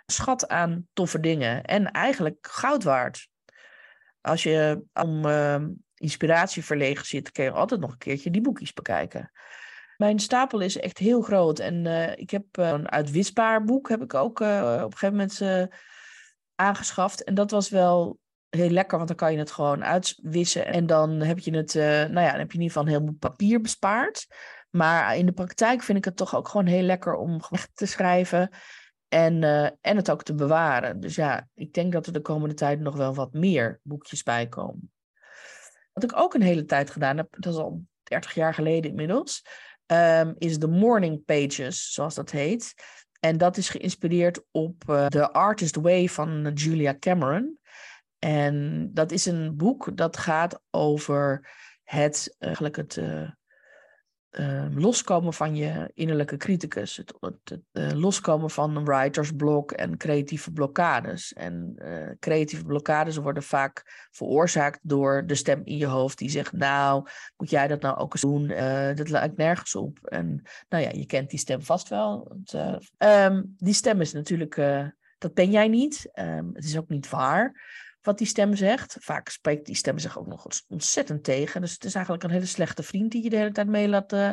Schat 0.06 0.48
aan 0.48 0.86
toffe 0.92 1.20
dingen. 1.20 1.64
En 1.64 1.90
eigenlijk 1.90 2.38
goud 2.40 2.82
waard. 2.82 3.28
Als 4.20 4.42
je 4.42 4.84
om 4.92 5.26
uh, 5.26 5.62
inspiratie 5.94 6.64
verlegen 6.64 7.06
zit, 7.06 7.32
kun 7.32 7.44
je 7.44 7.50
altijd 7.50 7.80
nog 7.80 7.90
een 7.90 7.98
keertje 7.98 8.30
die 8.30 8.40
boekjes 8.40 8.72
bekijken. 8.72 9.30
Mijn 9.96 10.18
stapel 10.18 10.60
is 10.60 10.78
echt 10.78 10.98
heel 10.98 11.22
groot. 11.22 11.58
En 11.58 11.84
uh, 11.84 12.16
ik 12.16 12.30
heb 12.30 12.44
uh, 12.58 12.68
een 12.68 12.90
uitwisbaar 12.90 13.64
boek 13.64 13.88
heb 13.88 14.02
ik 14.02 14.14
ook 14.14 14.40
uh, 14.40 14.80
op 14.84 14.92
een 14.92 14.98
gegeven 14.98 15.16
moment 15.16 15.70
aangeschaft. 16.54 17.24
En 17.24 17.34
dat 17.34 17.50
was 17.50 17.68
wel 17.68 18.18
heel 18.48 18.70
lekker, 18.70 18.96
want 18.96 19.08
dan 19.08 19.16
kan 19.16 19.32
je 19.32 19.38
het 19.38 19.50
gewoon 19.50 19.84
uitwissen. 19.84 20.66
En 20.66 20.86
dan 20.86 21.10
heb 21.10 21.38
je 21.38 21.56
het, 21.56 21.74
nou 21.74 22.20
ja, 22.20 22.30
dan 22.30 22.38
heb 22.38 22.52
je 22.52 22.58
in 22.58 22.64
ieder 22.64 22.66
geval 22.66 22.82
een 22.82 22.88
heleboel 22.88 23.16
papier 23.18 23.60
bespaard. 23.60 24.26
Maar 24.70 25.16
in 25.16 25.26
de 25.26 25.32
praktijk 25.32 25.82
vind 25.82 25.98
ik 25.98 26.04
het 26.04 26.16
toch 26.16 26.34
ook 26.36 26.48
gewoon 26.48 26.66
heel 26.66 26.82
lekker 26.82 27.14
om 27.14 27.40
echt 27.50 27.70
te 27.74 27.86
schrijven. 27.86 28.50
En, 29.08 29.42
en 29.80 29.96
het 29.96 30.10
ook 30.10 30.22
te 30.22 30.34
bewaren. 30.34 31.00
Dus 31.00 31.14
ja, 31.14 31.48
ik 31.54 31.72
denk 31.72 31.92
dat 31.92 32.06
er 32.06 32.12
de 32.12 32.20
komende 32.20 32.54
tijd 32.54 32.80
nog 32.80 32.96
wel 32.96 33.14
wat 33.14 33.32
meer 33.32 33.80
boekjes 33.82 34.22
bij 34.22 34.48
komen. 34.48 34.92
Wat 35.92 36.04
ik 36.04 36.16
ook 36.16 36.34
een 36.34 36.42
hele 36.42 36.64
tijd 36.64 36.90
gedaan 36.90 37.16
heb, 37.16 37.26
dat 37.30 37.52
is 37.52 37.58
al 37.58 37.84
30 38.02 38.34
jaar 38.34 38.54
geleden 38.54 38.90
inmiddels, 38.90 39.44
um, 39.86 40.34
is 40.38 40.58
de 40.58 40.68
Morning 40.68 41.24
Pages, 41.24 41.92
zoals 41.92 42.14
dat 42.14 42.30
heet. 42.30 42.74
En 43.20 43.38
dat 43.38 43.56
is 43.56 43.68
geïnspireerd 43.68 44.40
op 44.50 44.82
uh, 44.90 45.06
The 45.06 45.32
Artist 45.32 45.76
Way 45.76 46.08
van 46.08 46.50
Julia 46.54 46.96
Cameron. 46.98 47.58
En 48.18 48.88
dat 48.92 49.12
is 49.12 49.26
een 49.26 49.56
boek 49.56 49.96
dat 49.96 50.16
gaat 50.16 50.60
over 50.70 51.50
het, 51.82 52.36
eigenlijk 52.38 52.76
het, 52.76 52.96
uh, 52.96 53.30
uh, 54.40 54.66
loskomen 54.74 55.32
van 55.32 55.56
je 55.56 55.90
innerlijke 55.94 56.36
criticus. 56.36 56.96
Het, 56.96 57.14
het, 57.20 57.60
uh, 57.72 57.90
loskomen 57.92 58.50
van 58.50 58.76
een 58.76 58.84
writersblok 58.84 59.72
en 59.72 59.96
creatieve 59.96 60.50
blokkades. 60.52 61.32
En 61.32 61.76
uh, 61.78 62.10
creatieve 62.18 62.64
blokkades 62.64 63.16
worden 63.16 63.42
vaak 63.42 64.08
veroorzaakt 64.10 64.78
door 64.82 65.26
de 65.26 65.34
stem 65.34 65.60
in 65.64 65.76
je 65.76 65.86
hoofd 65.86 66.18
die 66.18 66.30
zegt: 66.30 66.52
Nou, 66.52 67.06
moet 67.36 67.50
jij 67.50 67.68
dat 67.68 67.80
nou 67.80 67.96
ook 67.96 68.12
eens 68.12 68.22
doen? 68.22 68.46
dat 68.96 69.08
lijkt 69.08 69.36
nergens 69.36 69.74
op. 69.74 69.98
En 70.02 70.42
nou 70.68 70.82
ja, 70.82 70.90
je 70.92 71.06
kent 71.06 71.30
die 71.30 71.38
stem 71.38 71.62
vast 71.62 71.88
wel. 71.88 72.36
Um, 72.98 73.54
die 73.58 73.74
stem 73.74 74.00
is 74.00 74.12
natuurlijk, 74.12 74.54
dat 75.18 75.34
ben 75.34 75.50
jij 75.50 75.68
niet. 75.68 76.10
Um, 76.14 76.50
het 76.52 76.64
is 76.64 76.78
ook 76.78 76.88
niet 76.88 77.10
waar 77.10 77.52
wat 78.04 78.18
die 78.18 78.26
stem 78.26 78.54
zegt. 78.54 78.96
Vaak 79.00 79.28
spreekt 79.28 79.66
die 79.66 79.74
stem 79.74 79.98
zich 79.98 80.18
ook 80.18 80.26
nog 80.26 80.46
ontzettend 80.68 81.24
tegen. 81.24 81.60
Dus 81.60 81.72
het 81.72 81.84
is 81.84 81.94
eigenlijk 81.94 82.24
een 82.24 82.30
hele 82.30 82.46
slechte 82.46 82.82
vriend 82.82 83.12
die 83.12 83.22
je 83.22 83.30
de 83.30 83.36
hele 83.36 83.52
tijd 83.52 83.68
mee 83.68 83.88
laat 83.88 84.12
uh, 84.12 84.30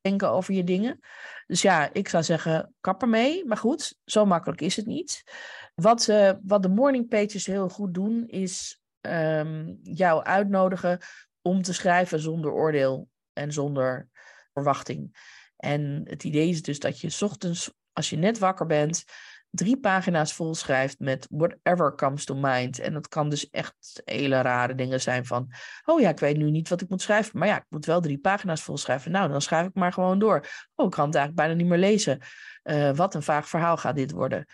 denken 0.00 0.30
over 0.30 0.54
je 0.54 0.64
dingen. 0.64 1.00
Dus 1.46 1.62
ja, 1.62 1.92
ik 1.92 2.08
zou 2.08 2.22
zeggen, 2.22 2.74
kap 2.80 3.02
ermee. 3.02 3.44
Maar 3.44 3.56
goed, 3.56 3.98
zo 4.04 4.24
makkelijk 4.24 4.60
is 4.60 4.76
het 4.76 4.86
niet. 4.86 5.22
Wat, 5.74 6.08
uh, 6.08 6.32
wat 6.42 6.62
de 6.62 6.68
morning 6.68 7.08
pages 7.08 7.46
heel 7.46 7.68
goed 7.68 7.94
doen, 7.94 8.26
is 8.26 8.80
um, 9.00 9.78
jou 9.82 10.24
uitnodigen 10.24 10.98
om 11.42 11.62
te 11.62 11.72
schrijven 11.72 12.20
zonder 12.20 12.52
oordeel 12.52 13.08
en 13.32 13.52
zonder 13.52 14.08
verwachting. 14.52 15.16
En 15.56 16.02
het 16.04 16.24
idee 16.24 16.48
is 16.48 16.62
dus 16.62 16.78
dat 16.78 17.00
je 17.00 17.16
ochtends, 17.20 17.72
als 17.92 18.10
je 18.10 18.16
net 18.16 18.38
wakker 18.38 18.66
bent, 18.66 19.04
drie 19.56 19.80
pagina's 19.80 20.32
vol 20.32 20.54
schrijft 20.54 20.98
met 20.98 21.26
whatever 21.30 21.94
comes 21.94 22.24
to 22.24 22.34
mind. 22.34 22.78
En 22.78 22.92
dat 22.92 23.08
kan 23.08 23.28
dus 23.28 23.50
echt 23.50 24.02
hele 24.04 24.40
rare 24.40 24.74
dingen 24.74 25.00
zijn 25.00 25.26
van, 25.26 25.52
oh 25.84 26.00
ja, 26.00 26.08
ik 26.08 26.18
weet 26.18 26.36
nu 26.36 26.50
niet 26.50 26.68
wat 26.68 26.80
ik 26.80 26.88
moet 26.88 27.02
schrijven, 27.02 27.38
maar 27.38 27.48
ja, 27.48 27.56
ik 27.56 27.66
moet 27.68 27.86
wel 27.86 28.00
drie 28.00 28.18
pagina's 28.18 28.62
vol 28.62 28.76
schrijven. 28.76 29.10
Nou, 29.10 29.28
dan 29.28 29.42
schrijf 29.42 29.66
ik 29.66 29.74
maar 29.74 29.92
gewoon 29.92 30.18
door. 30.18 30.46
Oh, 30.74 30.86
ik 30.86 30.92
kan 30.92 31.06
het 31.06 31.14
eigenlijk 31.14 31.34
bijna 31.34 31.54
niet 31.54 31.66
meer 31.66 31.78
lezen. 31.78 32.20
Uh, 32.64 32.90
wat 32.94 33.14
een 33.14 33.22
vaag 33.22 33.48
verhaal 33.48 33.76
gaat 33.76 33.96
dit 33.96 34.10
worden. 34.10 34.46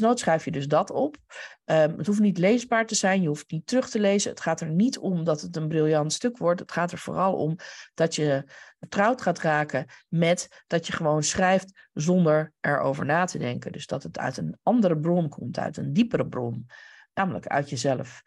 Nood 0.00 0.18
schrijf 0.18 0.44
je 0.44 0.50
dus 0.50 0.66
dat 0.66 0.90
op. 0.90 1.16
Um, 1.64 1.98
het 1.98 2.06
hoeft 2.06 2.20
niet 2.20 2.38
leesbaar 2.38 2.86
te 2.86 2.94
zijn, 2.94 3.22
je 3.22 3.28
hoeft 3.28 3.50
niet 3.50 3.66
terug 3.66 3.90
te 3.90 4.00
lezen. 4.00 4.30
Het 4.30 4.40
gaat 4.40 4.60
er 4.60 4.70
niet 4.70 4.98
om 4.98 5.24
dat 5.24 5.40
het 5.40 5.56
een 5.56 5.68
briljant 5.68 6.12
stuk 6.12 6.38
wordt. 6.38 6.60
Het 6.60 6.72
gaat 6.72 6.92
er 6.92 6.98
vooral 6.98 7.34
om 7.34 7.56
dat 7.94 8.14
je 8.14 8.44
vertrouwd 8.78 9.22
gaat 9.22 9.38
raken 9.38 9.86
met 10.08 10.64
dat 10.66 10.86
je 10.86 10.92
gewoon 10.92 11.22
schrijft 11.22 11.88
zonder 11.92 12.52
erover 12.60 13.04
na 13.04 13.24
te 13.24 13.38
denken. 13.38 13.72
Dus 13.72 13.86
dat 13.86 14.02
het 14.02 14.18
uit 14.18 14.36
een 14.36 14.58
andere 14.62 14.98
bron 14.98 15.28
komt, 15.28 15.58
uit 15.58 15.76
een 15.76 15.92
diepere 15.92 16.26
bron, 16.26 16.66
namelijk 17.14 17.46
uit 17.46 17.70
jezelf. 17.70 18.22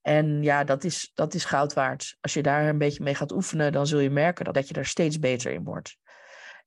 En 0.00 0.42
ja, 0.42 0.64
dat 0.64 0.84
is, 0.84 1.10
dat 1.14 1.34
is 1.34 1.44
goud 1.44 1.72
waard. 1.72 2.16
Als 2.20 2.34
je 2.34 2.42
daar 2.42 2.68
een 2.68 2.78
beetje 2.78 3.02
mee 3.02 3.14
gaat 3.14 3.32
oefenen, 3.32 3.72
dan 3.72 3.86
zul 3.86 3.98
je 3.98 4.10
merken 4.10 4.44
dat, 4.44 4.54
dat 4.54 4.68
je 4.68 4.74
er 4.74 4.86
steeds 4.86 5.18
beter 5.18 5.52
in 5.52 5.64
wordt. 5.64 5.96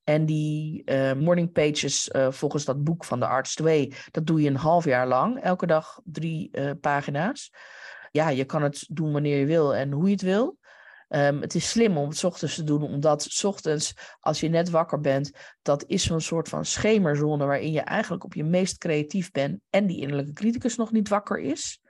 En 0.07 0.25
die 0.25 0.81
uh, 0.85 1.13
morning 1.13 1.51
pages, 1.51 2.09
uh, 2.09 2.31
volgens 2.31 2.65
dat 2.65 2.83
boek 2.83 3.05
van 3.05 3.19
de 3.19 3.27
Artist 3.27 3.59
Way, 3.59 3.93
dat 4.11 4.25
doe 4.25 4.41
je 4.41 4.49
een 4.49 4.55
half 4.55 4.85
jaar 4.85 5.07
lang. 5.07 5.41
Elke 5.41 5.65
dag 5.65 5.99
drie 6.03 6.49
uh, 6.51 6.71
pagina's. 6.81 7.53
Ja, 8.11 8.29
je 8.29 8.45
kan 8.45 8.63
het 8.63 8.85
doen 8.89 9.11
wanneer 9.11 9.39
je 9.39 9.45
wil 9.45 9.75
en 9.75 9.91
hoe 9.91 10.05
je 10.05 10.11
het 10.11 10.21
wil. 10.21 10.57
Um, 11.09 11.41
het 11.41 11.55
is 11.55 11.69
slim 11.69 11.97
om 11.97 12.09
het 12.09 12.23
ochtends 12.23 12.55
te 12.55 12.63
doen, 12.63 12.81
omdat 12.81 13.23
s 13.23 13.43
ochtends, 13.43 13.93
als 14.19 14.39
je 14.39 14.49
net 14.49 14.69
wakker 14.69 14.99
bent, 14.99 15.31
dat 15.61 15.83
is 15.87 16.03
zo'n 16.03 16.21
soort 16.21 16.49
van 16.49 16.65
schemerzone 16.65 17.45
waarin 17.45 17.71
je 17.71 17.81
eigenlijk 17.81 18.23
op 18.23 18.33
je 18.33 18.43
meest 18.43 18.77
creatief 18.77 19.31
bent 19.31 19.59
en 19.69 19.87
die 19.87 20.01
innerlijke 20.01 20.33
criticus 20.33 20.75
nog 20.75 20.91
niet 20.91 21.09
wakker 21.09 21.39
is. 21.39 21.81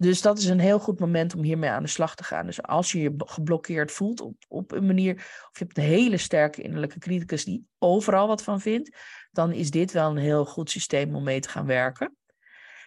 Dus 0.00 0.22
dat 0.22 0.38
is 0.38 0.44
een 0.44 0.58
heel 0.58 0.78
goed 0.78 1.00
moment 1.00 1.34
om 1.34 1.42
hiermee 1.42 1.70
aan 1.70 1.82
de 1.82 1.88
slag 1.88 2.14
te 2.14 2.24
gaan. 2.24 2.46
Dus 2.46 2.62
als 2.62 2.92
je 2.92 3.00
je 3.00 3.14
geblokkeerd 3.16 3.92
voelt 3.92 4.20
op, 4.20 4.34
op 4.48 4.72
een 4.72 4.86
manier, 4.86 5.14
of 5.14 5.58
je 5.58 5.64
hebt 5.64 5.76
een 5.76 5.84
hele 5.84 6.16
sterke 6.16 6.62
innerlijke 6.62 6.98
criticus 6.98 7.44
die 7.44 7.66
overal 7.78 8.26
wat 8.26 8.42
van 8.42 8.60
vindt, 8.60 8.96
dan 9.30 9.52
is 9.52 9.70
dit 9.70 9.92
wel 9.92 10.10
een 10.10 10.16
heel 10.16 10.44
goed 10.44 10.70
systeem 10.70 11.14
om 11.14 11.22
mee 11.22 11.40
te 11.40 11.48
gaan 11.48 11.66
werken. 11.66 12.16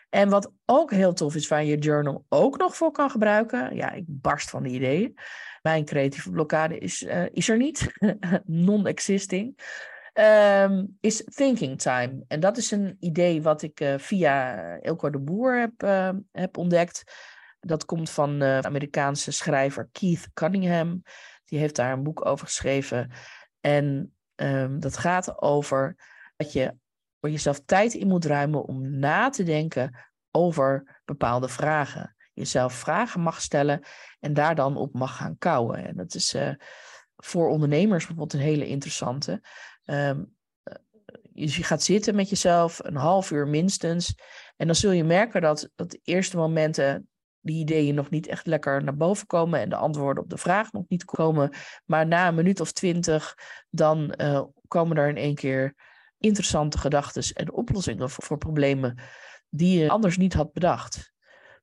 En 0.09 0.29
wat 0.29 0.51
ook 0.65 0.91
heel 0.91 1.13
tof 1.13 1.35
is, 1.35 1.47
waar 1.47 1.63
je 1.63 1.77
journal 1.77 2.25
ook 2.29 2.57
nog 2.57 2.75
voor 2.75 2.91
kan 2.91 3.09
gebruiken. 3.09 3.75
Ja, 3.75 3.91
ik 3.91 4.03
barst 4.07 4.49
van 4.49 4.63
de 4.63 4.69
ideeën. 4.69 5.17
Mijn 5.61 5.85
creatieve 5.85 6.31
blokkade 6.31 6.77
is, 6.77 7.01
uh, 7.01 7.25
is 7.31 7.49
er 7.49 7.57
niet, 7.57 7.91
non-existing. 8.65 9.59
Um, 10.13 10.97
is 10.99 11.23
thinking 11.35 11.79
time. 11.81 12.23
En 12.27 12.39
dat 12.39 12.57
is 12.57 12.71
een 12.71 12.97
idee 12.99 13.41
wat 13.41 13.61
ik 13.61 13.79
uh, 13.79 13.97
via 13.97 14.55
Elko 14.79 15.09
de 15.09 15.19
Boer 15.19 15.59
heb, 15.59 15.83
uh, 15.83 16.09
heb 16.31 16.57
ontdekt. 16.57 17.03
Dat 17.59 17.85
komt 17.85 18.09
van 18.09 18.39
de 18.39 18.59
Amerikaanse 18.61 19.31
schrijver 19.31 19.89
Keith 19.91 20.29
Cunningham. 20.33 21.03
Die 21.45 21.59
heeft 21.59 21.75
daar 21.75 21.91
een 21.91 22.03
boek 22.03 22.25
over 22.25 22.45
geschreven. 22.45 23.11
En 23.59 24.13
um, 24.35 24.79
dat 24.79 24.97
gaat 24.97 25.41
over 25.41 25.95
dat 26.35 26.53
je 26.53 26.75
voor 27.19 27.29
jezelf 27.29 27.61
tijd 27.65 27.93
in 27.93 28.07
moet 28.07 28.25
ruimen 28.25 28.63
om 28.65 28.99
na 28.99 29.29
te 29.29 29.43
denken 29.43 29.97
over 30.31 31.01
bepaalde 31.05 31.49
vragen. 31.49 32.15
Jezelf 32.33 32.73
vragen 32.73 33.21
mag 33.21 33.41
stellen 33.41 33.83
en 34.19 34.33
daar 34.33 34.55
dan 34.55 34.77
op 34.77 34.93
mag 34.93 35.17
gaan 35.17 35.37
kouwen. 35.37 35.85
En 35.85 35.95
dat 35.95 36.15
is 36.15 36.33
uh, 36.33 36.53
voor 37.15 37.49
ondernemers 37.49 38.05
bijvoorbeeld 38.07 38.33
een 38.33 38.47
hele 38.47 38.67
interessante. 38.67 39.41
Um, 39.91 40.35
dus 41.33 41.55
je 41.55 41.63
gaat 41.63 41.83
zitten 41.83 42.15
met 42.15 42.29
jezelf 42.29 42.79
een 42.83 42.95
half 42.95 43.31
uur 43.31 43.47
minstens. 43.47 44.15
En 44.55 44.65
dan 44.65 44.75
zul 44.75 44.91
je 44.91 45.03
merken 45.03 45.41
dat, 45.41 45.69
dat 45.75 45.91
de 45.91 45.99
eerste 46.03 46.37
momenten 46.37 47.09
die 47.39 47.59
ideeën 47.59 47.95
nog 47.95 48.09
niet 48.09 48.27
echt 48.27 48.45
lekker 48.45 48.83
naar 48.83 48.97
boven 48.97 49.27
komen 49.27 49.59
en 49.59 49.69
de 49.69 49.75
antwoorden 49.75 50.23
op 50.23 50.29
de 50.29 50.37
vraag 50.37 50.71
nog 50.71 50.83
niet 50.87 51.05
komen. 51.05 51.49
Maar 51.85 52.07
na 52.07 52.27
een 52.27 52.35
minuut 52.35 52.59
of 52.59 52.71
twintig, 52.71 53.37
dan 53.69 54.13
uh, 54.17 54.43
komen 54.67 54.97
er 54.97 55.09
in 55.09 55.17
één 55.17 55.35
keer 55.35 55.75
interessante 56.17 56.77
gedachten 56.77 57.35
en 57.35 57.51
oplossingen 57.51 58.09
voor, 58.09 58.37
problemen 58.37 58.97
die 59.49 59.79
je 59.79 59.89
anders 59.89 60.17
niet 60.17 60.33
had 60.33 60.53
bedacht. 60.53 61.13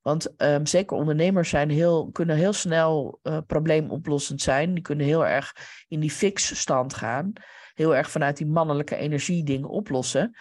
Want 0.02 0.42
um, 0.42 0.66
zeker 0.66 0.96
ondernemers 0.96 1.48
zijn 1.48 1.70
heel, 1.70 2.10
kunnen 2.10 2.36
heel 2.36 2.52
snel 2.52 3.20
uh, 3.22 3.38
probleemoplossend 3.46 4.40
zijn. 4.40 4.74
Die 4.74 4.82
kunnen 4.82 5.06
heel 5.06 5.26
erg 5.26 5.52
in 5.88 6.00
die 6.00 6.10
fix-stand 6.10 6.94
gaan 6.94 7.32
heel 7.78 7.96
erg 7.96 8.10
vanuit 8.10 8.36
die 8.36 8.46
mannelijke 8.46 8.96
energie 8.96 9.44
dingen 9.44 9.68
oplossen. 9.68 10.36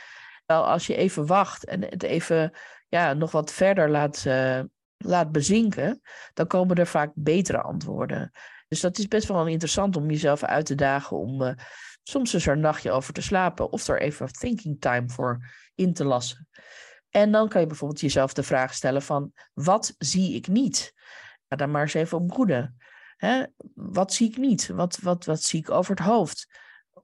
Wel, 0.45 0.67
als 0.67 0.87
je 0.87 0.95
even 0.95 1.25
wacht 1.25 1.65
en 1.65 1.81
het 1.81 2.03
even 2.03 2.51
ja, 2.87 3.13
nog 3.13 3.31
wat 3.31 3.53
verder 3.53 3.89
laat, 3.89 4.23
uh, 4.27 4.61
laat 4.97 5.31
bezinken, 5.31 6.01
dan 6.33 6.47
komen 6.47 6.75
er 6.75 6.87
vaak 6.87 7.11
betere 7.15 7.61
antwoorden. 7.61 8.31
Dus 8.67 8.79
dat 8.79 8.97
is 8.97 9.07
best 9.07 9.27
wel 9.27 9.47
interessant 9.47 9.95
om 9.95 10.09
jezelf 10.09 10.43
uit 10.43 10.65
te 10.65 10.75
dagen 10.75 11.17
om 11.17 11.41
uh, 11.41 11.51
soms 12.03 12.33
eens 12.33 12.45
er 12.45 12.53
een 12.53 12.59
nachtje 12.59 12.91
over 12.91 13.13
te 13.13 13.21
slapen 13.21 13.71
of 13.71 13.87
er 13.87 14.01
even 14.01 14.33
thinking 14.33 14.81
time 14.81 15.09
voor 15.09 15.49
in 15.75 15.93
te 15.93 16.03
lassen. 16.03 16.47
En 17.09 17.31
dan 17.31 17.49
kan 17.49 17.61
je 17.61 17.67
bijvoorbeeld 17.67 18.01
jezelf 18.01 18.33
de 18.33 18.43
vraag 18.43 18.73
stellen 18.73 19.01
van 19.01 19.31
wat 19.53 19.95
zie 19.97 20.35
ik 20.35 20.47
niet? 20.47 20.93
Ga 21.49 21.55
daar 21.55 21.69
maar 21.69 21.81
eens 21.81 21.93
even 21.93 22.17
op 22.17 22.27
broeden. 22.27 22.77
Hè? 23.17 23.43
Wat 23.73 24.13
zie 24.13 24.29
ik 24.29 24.37
niet? 24.37 24.67
Wat, 24.67 24.97
wat, 24.97 25.25
wat 25.25 25.41
zie 25.41 25.59
ik 25.59 25.69
over 25.69 25.95
het 25.95 26.05
hoofd? 26.05 26.47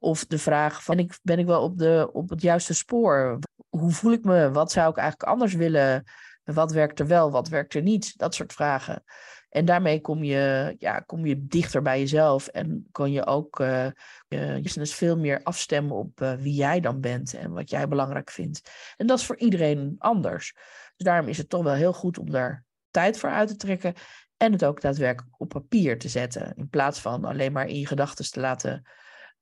Of 0.04 0.26
de 0.26 0.38
vraag 0.38 0.84
van, 0.84 0.96
ben 0.96 1.06
ik, 1.06 1.18
ben 1.22 1.40
ik 1.40 1.46
wel 1.46 1.62
op, 1.62 1.78
de, 1.78 2.10
op 2.14 2.30
het 2.30 2.42
juiste 2.42 2.74
spoor? 2.74 3.40
Hoe 3.70 3.92
voel 3.92 4.12
ik 4.12 4.24
me? 4.24 4.52
Wat 4.52 4.72
zou 4.72 4.90
ik 4.90 4.98
eigenlijk 4.98 5.30
anders 5.30 5.54
willen? 5.54 6.04
Wat 6.44 6.72
werkt 6.72 7.00
er 7.00 7.08
wel, 7.08 7.32
wat 7.32 7.48
werkt 7.48 7.74
er 7.74 7.82
niet? 7.82 8.18
Dat 8.18 8.36
soort 8.36 8.54
vragen. 8.54 9.04
En 9.50 9.66
daarmee 9.66 10.02
kom 10.02 10.24
je, 10.24 10.76
ja, 10.78 11.00
kom 11.00 11.26
je 11.26 11.48
dichter 11.48 11.82
bij 11.82 12.00
jezelf 12.00 12.48
en 12.48 12.88
kan 12.92 13.12
je 13.12 13.26
ook 13.26 13.60
uh, 13.60 13.88
je 14.28 14.60
business 14.62 14.96
veel 14.96 15.18
meer 15.18 15.40
afstemmen 15.44 15.96
op 15.96 16.22
uh, 16.22 16.34
wie 16.34 16.54
jij 16.54 16.80
dan 16.80 17.02
bent 17.02 17.34
en 17.34 17.52
wat 17.52 17.70
jij 17.70 17.88
belangrijk 17.88 18.32
vindt. 18.32 18.72
En 18.98 19.08
dat 19.08 19.20
is 19.20 19.26
voor 19.26 19.38
iedereen 19.38 19.96
anders. 19.98 20.54
Dus 20.96 21.06
daarom 21.06 21.28
is 21.28 21.38
het 21.38 21.50
toch 21.50 21.64
wel 21.64 21.74
heel 21.74 21.94
goed 21.94 22.18
om 22.18 22.32
daar 22.32 22.64
tijd 22.92 23.18
voor 23.18 23.30
uit 23.30 23.48
te 23.48 23.56
trekken 23.56 23.94
en 24.38 24.52
het 24.52 24.66
ook 24.66 24.82
daadwerkelijk 24.82 25.42
op 25.42 25.50
papier 25.50 26.00
te 26.00 26.10
zetten. 26.10 26.54
In 26.56 26.70
plaats 26.70 27.00
van 27.00 27.26
alleen 27.26 27.52
maar 27.52 27.68
in 27.68 27.80
je 27.80 27.88
gedachten 27.88 28.32
te 28.32 28.40
laten 28.40 28.84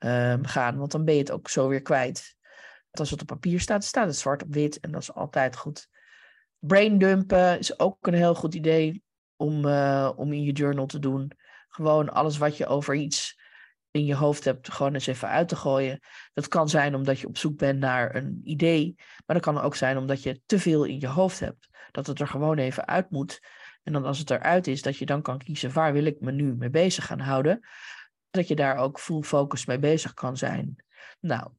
um, 0.05 0.45
gaan, 0.45 0.77
want 0.77 0.91
dan 0.91 1.05
ben 1.05 1.13
je 1.13 1.19
het 1.19 1.31
ook 1.31 1.49
zo 1.49 1.67
weer 1.67 1.81
kwijt. 1.81 2.35
Als 2.91 3.09
het 3.09 3.21
op 3.21 3.27
papier 3.27 3.59
staat, 3.59 3.83
staat 3.83 4.07
het 4.07 4.17
zwart 4.17 4.43
op 4.43 4.53
wit 4.53 4.79
en 4.79 4.91
dat 4.91 5.01
is 5.01 5.13
altijd 5.13 5.55
goed. 5.55 5.87
Braindumpen 6.59 7.59
is 7.59 7.79
ook 7.79 8.07
een 8.07 8.13
heel 8.13 8.35
goed 8.35 8.55
idee 8.55 9.03
om, 9.35 9.65
uh, 9.65 10.11
om 10.15 10.33
in 10.33 10.43
je 10.43 10.51
journal 10.51 10.85
te 10.85 10.99
doen. 10.99 11.31
Gewoon 11.69 12.09
alles 12.09 12.37
wat 12.37 12.57
je 12.57 12.67
over 12.67 12.95
iets 12.95 13.39
in 13.91 14.05
je 14.05 14.15
hoofd 14.15 14.43
hebt, 14.43 14.71
gewoon 14.71 14.93
eens 14.93 15.07
even 15.07 15.27
uit 15.27 15.47
te 15.47 15.55
gooien. 15.55 15.99
Dat 16.33 16.47
kan 16.47 16.69
zijn 16.69 16.95
omdat 16.95 17.19
je 17.19 17.27
op 17.27 17.37
zoek 17.37 17.57
bent 17.57 17.79
naar 17.79 18.15
een 18.15 18.41
idee, 18.43 18.93
maar 18.97 19.35
dat 19.35 19.45
kan 19.45 19.61
ook 19.61 19.75
zijn 19.75 19.97
omdat 19.97 20.23
je 20.23 20.41
te 20.45 20.59
veel 20.59 20.83
in 20.83 20.99
je 20.99 21.07
hoofd 21.07 21.39
hebt. 21.39 21.69
Dat 21.91 22.07
het 22.07 22.19
er 22.19 22.27
gewoon 22.27 22.57
even 22.57 22.87
uit 22.87 23.09
moet. 23.09 23.39
En 23.83 23.93
dan 23.93 24.05
als 24.05 24.19
het 24.19 24.29
eruit 24.29 24.67
is, 24.67 24.81
dat 24.81 24.97
je 24.97 25.05
dan 25.05 25.21
kan 25.21 25.37
kiezen 25.37 25.73
waar 25.73 25.93
wil 25.93 26.05
ik 26.05 26.19
me 26.19 26.31
nu 26.31 26.55
mee 26.55 26.69
bezig 26.69 27.05
gaan 27.05 27.19
houden. 27.19 27.59
Dat 28.31 28.47
je 28.47 28.55
daar 28.55 28.77
ook 28.77 28.99
full 28.99 29.21
focus 29.21 29.65
mee 29.65 29.79
bezig 29.79 30.13
kan 30.13 30.37
zijn. 30.37 30.75
Nou, 31.19 31.51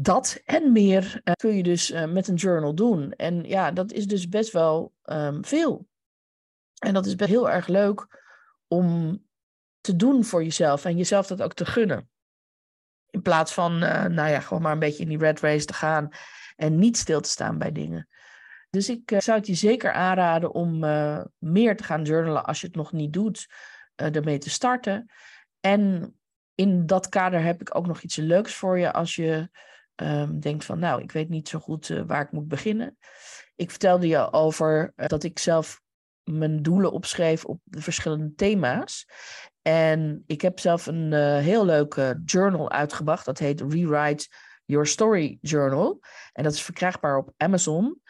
dat 0.00 0.40
en 0.44 0.72
meer 0.72 1.20
uh, 1.24 1.34
kun 1.34 1.56
je 1.56 1.62
dus 1.62 1.90
uh, 1.90 2.04
met 2.04 2.28
een 2.28 2.34
journal 2.34 2.74
doen. 2.74 3.12
En 3.12 3.44
ja, 3.44 3.70
dat 3.70 3.92
is 3.92 4.06
dus 4.06 4.28
best 4.28 4.52
wel 4.52 4.92
um, 5.04 5.44
veel. 5.44 5.86
En 6.78 6.94
dat 6.94 7.06
is 7.06 7.14
best 7.14 7.30
heel 7.30 7.50
erg 7.50 7.66
leuk 7.66 8.22
om 8.66 9.18
te 9.80 9.96
doen 9.96 10.24
voor 10.24 10.42
jezelf 10.42 10.84
en 10.84 10.96
jezelf 10.96 11.26
dat 11.26 11.42
ook 11.42 11.54
te 11.54 11.66
gunnen. 11.66 12.10
In 13.10 13.22
plaats 13.22 13.54
van, 13.54 13.72
uh, 13.82 14.04
nou 14.04 14.28
ja, 14.28 14.40
gewoon 14.40 14.62
maar 14.62 14.72
een 14.72 14.78
beetje 14.78 15.02
in 15.02 15.08
die 15.08 15.18
red 15.18 15.40
race 15.40 15.64
te 15.64 15.72
gaan 15.72 16.08
en 16.56 16.78
niet 16.78 16.96
stil 16.96 17.20
te 17.20 17.28
staan 17.28 17.58
bij 17.58 17.72
dingen. 17.72 18.08
Dus 18.70 18.88
ik 18.88 19.14
zou 19.18 19.38
het 19.38 19.46
je 19.46 19.54
zeker 19.54 19.92
aanraden 19.92 20.52
om 20.52 20.78
meer 21.38 21.76
te 21.76 21.84
gaan 21.84 22.02
journalen 22.02 22.44
als 22.44 22.60
je 22.60 22.66
het 22.66 22.76
nog 22.76 22.92
niet 22.92 23.12
doet, 23.12 23.46
ermee 23.94 24.38
te 24.38 24.50
starten. 24.50 25.10
En 25.60 26.14
in 26.54 26.86
dat 26.86 27.08
kader 27.08 27.42
heb 27.42 27.60
ik 27.60 27.74
ook 27.74 27.86
nog 27.86 28.00
iets 28.00 28.16
leuks 28.16 28.54
voor 28.54 28.78
je 28.78 28.92
als 28.92 29.14
je 29.14 29.48
um, 30.02 30.40
denkt 30.40 30.64
van, 30.64 30.78
nou, 30.78 31.02
ik 31.02 31.12
weet 31.12 31.28
niet 31.28 31.48
zo 31.48 31.58
goed 31.58 31.88
uh, 31.88 32.02
waar 32.06 32.22
ik 32.22 32.32
moet 32.32 32.48
beginnen. 32.48 32.98
Ik 33.56 33.70
vertelde 33.70 34.06
je 34.06 34.32
over 34.32 34.92
uh, 34.96 35.06
dat 35.06 35.24
ik 35.24 35.38
zelf 35.38 35.80
mijn 36.22 36.62
doelen 36.62 36.92
opschreef 36.92 37.44
op 37.44 37.60
de 37.64 37.82
verschillende 37.82 38.34
thema's. 38.34 39.08
En 39.62 40.22
ik 40.26 40.40
heb 40.40 40.58
zelf 40.58 40.86
een 40.86 41.12
uh, 41.12 41.38
heel 41.38 41.64
leuke 41.64 42.22
journal 42.24 42.70
uitgebracht. 42.70 43.24
Dat 43.24 43.38
heet 43.38 43.60
Rewrite 43.60 44.28
Your 44.64 44.86
Story 44.86 45.38
Journal. 45.40 46.00
En 46.32 46.42
dat 46.42 46.52
is 46.52 46.62
verkrijgbaar 46.62 47.16
op 47.16 47.32
Amazon. 47.36 48.00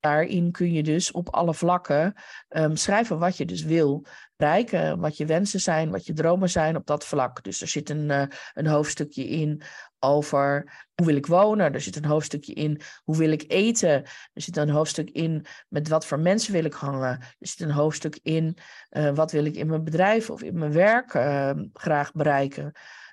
Daarin 0.00 0.52
kun 0.52 0.72
je 0.72 0.82
dus 0.82 1.10
op 1.10 1.28
alle 1.28 1.54
vlakken 1.54 2.14
um, 2.48 2.76
schrijven 2.76 3.18
wat 3.18 3.36
je 3.36 3.44
dus 3.44 3.62
wil 3.62 4.06
bereiken, 4.36 5.00
wat 5.00 5.16
je 5.16 5.26
wensen 5.26 5.60
zijn, 5.60 5.90
wat 5.90 6.06
je 6.06 6.12
dromen 6.12 6.50
zijn 6.50 6.76
op 6.76 6.86
dat 6.86 7.06
vlak. 7.06 7.44
Dus 7.44 7.60
er 7.60 7.68
zit 7.68 7.90
een, 7.90 8.08
uh, 8.10 8.22
een 8.52 8.66
hoofdstukje 8.66 9.28
in 9.28 9.62
over 9.98 10.72
hoe 10.94 11.06
wil 11.06 11.16
ik 11.16 11.26
wonen. 11.26 11.74
Er 11.74 11.80
zit 11.80 11.96
een 11.96 12.04
hoofdstukje 12.04 12.52
in 12.52 12.80
hoe 13.04 13.16
wil 13.16 13.30
ik 13.30 13.44
eten. 13.46 13.90
Er 14.32 14.42
zit 14.42 14.56
een 14.56 14.70
hoofdstuk 14.70 15.10
in 15.10 15.46
met 15.68 15.88
wat 15.88 16.06
voor 16.06 16.18
mensen 16.18 16.52
wil 16.52 16.64
ik 16.64 16.72
hangen. 16.72 17.20
Er 17.20 17.36
zit 17.38 17.60
een 17.60 17.70
hoofdstuk 17.70 18.18
in 18.22 18.56
uh, 18.90 19.14
wat 19.14 19.32
wil 19.32 19.44
ik 19.44 19.54
in 19.54 19.66
mijn 19.66 19.84
bedrijf 19.84 20.30
of 20.30 20.42
in 20.42 20.58
mijn 20.58 20.72
werk 20.72 21.14
uh, 21.14 21.50
graag 21.72 22.12
bereiken. 22.12 22.72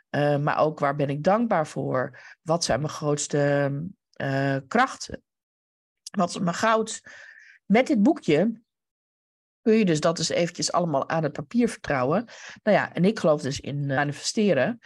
Uh, 0.10 0.38
maar 0.38 0.58
ook 0.58 0.80
waar 0.80 0.96
ben 0.96 1.10
ik 1.10 1.24
dankbaar 1.24 1.68
voor? 1.68 2.20
Wat 2.42 2.64
zijn 2.64 2.80
mijn 2.80 2.94
grootste 2.94 3.72
krachten? 4.68 5.24
Is 6.16 6.40
mijn 6.40 6.56
goud? 6.56 7.02
Met 7.66 7.88
dit 7.88 8.04
boekje 8.04 8.62
kun 9.62 9.74
je 9.74 9.86
dus 9.86 10.00
dat 10.00 10.18
dus 10.18 10.30
eventjes 10.30 10.72
allemaal 10.72 11.10
aan 11.10 11.24
het 11.24 11.32
papier 11.32 11.70
vertrouwen. 11.70 12.26
Nou 12.64 12.78
ja, 12.78 12.94
en 12.94 13.06
ik 13.06 13.20
geloof 13.20 13.42
dus 13.42 13.60
in 13.60 13.86
manifesteren. 13.86 14.80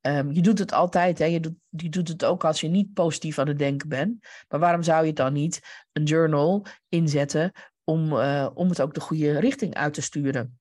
Um, 0.00 0.32
je 0.32 0.40
doet 0.40 0.58
het 0.58 0.72
altijd, 0.72 1.18
hè? 1.18 1.24
Je, 1.24 1.40
doet, 1.40 1.54
je 1.68 1.88
doet 1.88 2.08
het 2.08 2.24
ook 2.24 2.44
als 2.44 2.60
je 2.60 2.68
niet 2.68 2.92
positief 2.92 3.38
aan 3.38 3.48
het 3.48 3.58
denken 3.58 3.88
bent. 3.88 4.26
Maar 4.48 4.60
waarom 4.60 4.82
zou 4.82 5.06
je 5.06 5.12
dan 5.12 5.32
niet 5.32 5.60
een 5.92 6.04
journal 6.04 6.66
inzetten 6.88 7.52
om, 7.84 8.12
uh, 8.12 8.48
om 8.54 8.68
het 8.68 8.80
ook 8.80 8.94
de 8.94 9.00
goede 9.00 9.38
richting 9.38 9.74
uit 9.74 9.94
te 9.94 10.02
sturen? 10.02 10.60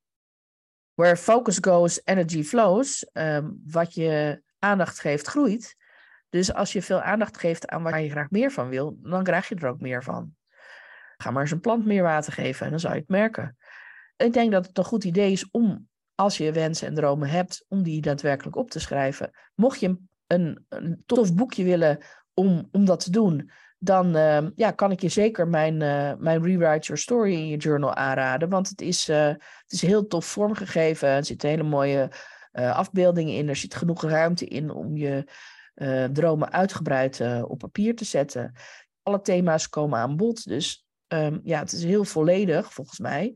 Where 0.94 1.18
focus 1.18 1.58
goes, 1.62 2.02
energy 2.04 2.44
flows. 2.44 3.10
Um, 3.14 3.62
wat 3.66 3.94
je 3.94 4.42
aandacht 4.60 5.00
geeft, 5.00 5.28
groeit. 5.28 5.76
Dus 6.32 6.54
als 6.54 6.74
je 6.74 6.82
veel 6.82 7.02
aandacht 7.02 7.38
geeft 7.38 7.68
aan 7.68 7.84
waar 7.84 8.02
je 8.02 8.10
graag 8.10 8.30
meer 8.30 8.52
van 8.52 8.70
wil, 8.70 8.98
dan 9.02 9.24
krijg 9.24 9.50
je 9.50 9.56
er 9.56 9.68
ook 9.68 9.80
meer 9.80 10.04
van. 10.04 10.36
Ga 11.18 11.32
maar 11.32 11.42
eens 11.42 11.52
een 11.52 11.60
plant 11.60 11.86
meer 11.86 12.04
water 12.04 12.34
geven 12.34 12.66
en 12.66 12.72
dan 12.72 12.80
zou 12.80 12.94
je 12.94 13.00
het 13.00 13.10
merken. 13.10 13.58
Ik 14.18 14.34
denk 14.34 14.52
dat 14.52 14.68
het 14.68 14.78
een 14.78 14.84
goed 14.84 15.04
idee 15.04 15.32
is 15.32 15.50
om 15.52 15.88
als 16.16 16.38
je 16.38 16.52
wensen 16.52 16.88
en 16.88 16.96
dromen 16.96 17.30
hebt, 17.30 17.66
om 17.68 17.84
die 17.84 18.02
daadwerkelijk 18.02 18.56
op 18.56 18.70
te 18.70 18.80
schrijven. 18.80 19.32
Mocht 19.56 19.80
je 19.80 19.98
een, 20.28 20.66
een 20.70 21.04
tof 21.06 21.36
boekje 21.36 21.64
willen 21.64 21.98
om, 22.34 22.68
om 22.72 22.86
dat 22.86 23.04
te 23.04 23.12
doen, 23.12 23.52
dan 23.84 24.16
uh, 24.16 24.48
ja, 24.56 24.72
kan 24.72 24.92
ik 24.92 25.02
je 25.02 25.10
zeker 25.10 25.48
mijn, 25.48 25.74
uh, 25.74 26.14
mijn 26.18 26.44
Rewrite 26.44 26.88
Your 26.88 26.98
Story 26.98 27.34
in 27.34 27.48
je 27.48 27.58
journal 27.58 27.96
aanraden. 27.96 28.50
Want 28.50 28.70
het 28.70 28.82
is, 28.82 29.10
uh, 29.10 29.26
het 29.28 29.72
is 29.72 29.82
heel 29.82 30.08
tof 30.08 30.26
vormgegeven. 30.26 31.10
Er 31.10 31.26
zitten 31.26 31.50
hele 31.50 31.64
mooie 31.64 32.12
afbeeldingen 32.52 33.34
in. 33.34 33.50
Er 33.50 33.56
zit 33.56 33.76
genoeg 33.76 34.04
ruimte 34.04 34.46
in 34.46 34.72
om 34.72 34.98
je 34.98 35.26
dromen 36.14 36.52
uitgebreid 36.52 37.22
op 37.44 37.58
papier 37.58 37.96
te 37.96 38.06
zetten. 38.06 38.54
Alle 39.04 39.22
thema's 39.22 39.70
komen 39.70 40.00
aan 40.00 40.16
bod. 40.16 40.48
Dus 40.48 40.86
um, 41.14 41.40
ja, 41.44 41.60
het 41.60 41.72
is 41.72 41.84
heel 41.84 42.04
volledig 42.04 42.74
volgens 42.74 43.00
mij. 43.00 43.34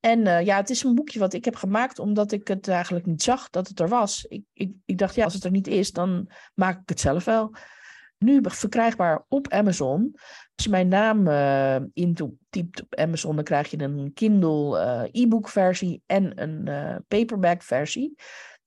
En 0.00 0.20
uh, 0.20 0.44
ja, 0.44 0.56
het 0.56 0.70
is 0.70 0.82
een 0.82 0.94
boekje 0.94 1.18
wat 1.18 1.32
ik 1.32 1.44
heb 1.44 1.56
gemaakt 1.56 1.98
omdat 1.98 2.32
ik 2.32 2.48
het 2.48 2.68
eigenlijk 2.68 3.06
niet 3.06 3.22
zag 3.22 3.50
dat 3.50 3.68
het 3.68 3.80
er 3.80 3.88
was. 3.88 4.24
Ik, 4.24 4.42
ik, 4.52 4.72
ik 4.84 4.98
dacht, 4.98 5.14
ja, 5.14 5.24
als 5.24 5.34
het 5.34 5.44
er 5.44 5.50
niet 5.50 5.66
is, 5.66 5.92
dan 5.92 6.30
maak 6.54 6.80
ik 6.80 6.88
het 6.88 7.00
zelf 7.00 7.24
wel. 7.24 7.54
Nu 8.18 8.40
verkrijgbaar 8.42 9.24
op 9.28 9.48
Amazon. 9.48 10.10
Als 10.54 10.64
je 10.64 10.70
mijn 10.70 10.88
naam 10.88 11.28
uh, 11.28 11.76
op 12.22 12.94
Amazon, 12.98 13.34
dan 13.34 13.44
krijg 13.44 13.70
je 13.70 13.82
een 13.82 14.12
Kindle 14.14 15.08
e-book 15.12 15.48
versie 15.48 16.02
en 16.06 16.42
een 16.42 16.64
paperback 17.08 17.62
versie. 17.62 18.14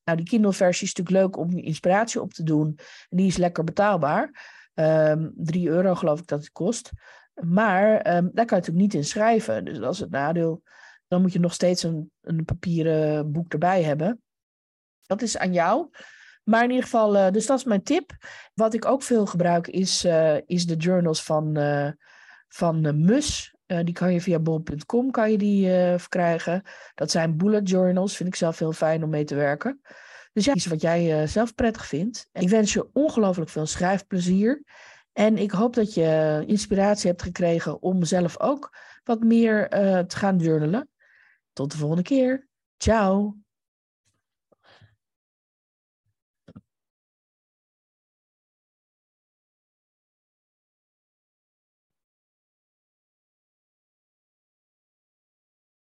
Nou, 0.09 0.21
die 0.21 0.29
Kindle 0.29 0.53
versie 0.53 0.87
is 0.87 0.93
natuurlijk 0.93 1.25
leuk 1.25 1.37
om 1.37 1.57
inspiratie 1.57 2.21
op 2.21 2.33
te 2.33 2.43
doen. 2.43 2.79
En 3.09 3.17
die 3.17 3.27
is 3.27 3.37
lekker 3.37 3.63
betaalbaar. 3.63 4.57
Um, 4.73 5.33
3 5.35 5.69
euro 5.69 5.95
geloof 5.95 6.19
ik 6.19 6.27
dat 6.27 6.39
het 6.39 6.51
kost. 6.51 6.91
Maar 7.33 7.91
um, 7.91 8.29
daar 8.33 8.45
kan 8.45 8.57
je 8.57 8.63
natuurlijk 8.63 8.77
niet 8.77 8.93
in 8.93 9.05
schrijven. 9.05 9.65
Dus 9.65 9.77
dat 9.77 9.93
is 9.93 9.99
het 9.99 10.09
nadeel 10.09 10.63
dan 11.09 11.21
moet 11.21 11.33
je 11.33 11.39
nog 11.39 11.53
steeds 11.53 11.83
een, 11.83 12.11
een 12.21 12.45
papieren 12.45 13.31
boek 13.31 13.53
erbij 13.53 13.83
hebben. 13.83 14.21
Dat 15.05 15.21
is 15.21 15.37
aan 15.37 15.53
jou. 15.53 15.89
Maar 16.43 16.63
in 16.63 16.69
ieder 16.69 16.83
geval, 16.83 17.15
uh, 17.15 17.31
dus 17.31 17.45
dat 17.45 17.57
is 17.57 17.63
mijn 17.63 17.83
tip. 17.83 18.11
Wat 18.53 18.73
ik 18.73 18.85
ook 18.85 19.03
veel 19.03 19.25
gebruik 19.25 19.67
is, 19.67 20.05
uh, 20.05 20.37
is 20.45 20.65
de 20.65 20.75
journals 20.75 21.23
van, 21.23 21.57
uh, 21.57 21.91
van 22.47 23.05
MUS. 23.05 23.55
Die 23.83 23.93
kan 23.93 24.13
je 24.13 24.21
via 24.21 24.39
bol.com 24.39 25.11
kan 25.11 25.31
je 25.31 25.37
die 25.37 25.67
verkrijgen. 25.99 26.63
Dat 26.95 27.11
zijn 27.11 27.37
bullet 27.37 27.69
journals. 27.69 28.15
Vind 28.15 28.29
ik 28.29 28.35
zelf 28.35 28.59
heel 28.59 28.73
fijn 28.73 29.03
om 29.03 29.09
mee 29.09 29.23
te 29.23 29.35
werken. 29.35 29.81
Dus 30.33 30.45
ja, 30.45 30.53
kies 30.53 30.65
wat 30.65 30.81
jij 30.81 31.27
zelf 31.27 31.55
prettig 31.55 31.85
vindt. 31.85 32.29
ik 32.31 32.49
wens 32.49 32.73
je 32.73 32.89
ongelooflijk 32.93 33.49
veel 33.49 33.65
schrijfplezier. 33.65 34.63
En 35.13 35.37
ik 35.37 35.51
hoop 35.51 35.73
dat 35.73 35.93
je 35.93 36.43
inspiratie 36.45 37.09
hebt 37.09 37.21
gekregen 37.21 37.81
om 37.81 38.03
zelf 38.03 38.39
ook 38.39 38.77
wat 39.03 39.23
meer 39.23 39.67
te 40.07 40.15
gaan 40.15 40.37
journalen. 40.37 40.89
Tot 41.53 41.71
de 41.71 41.77
volgende 41.77 42.03
keer. 42.03 42.47
Ciao. 42.77 43.35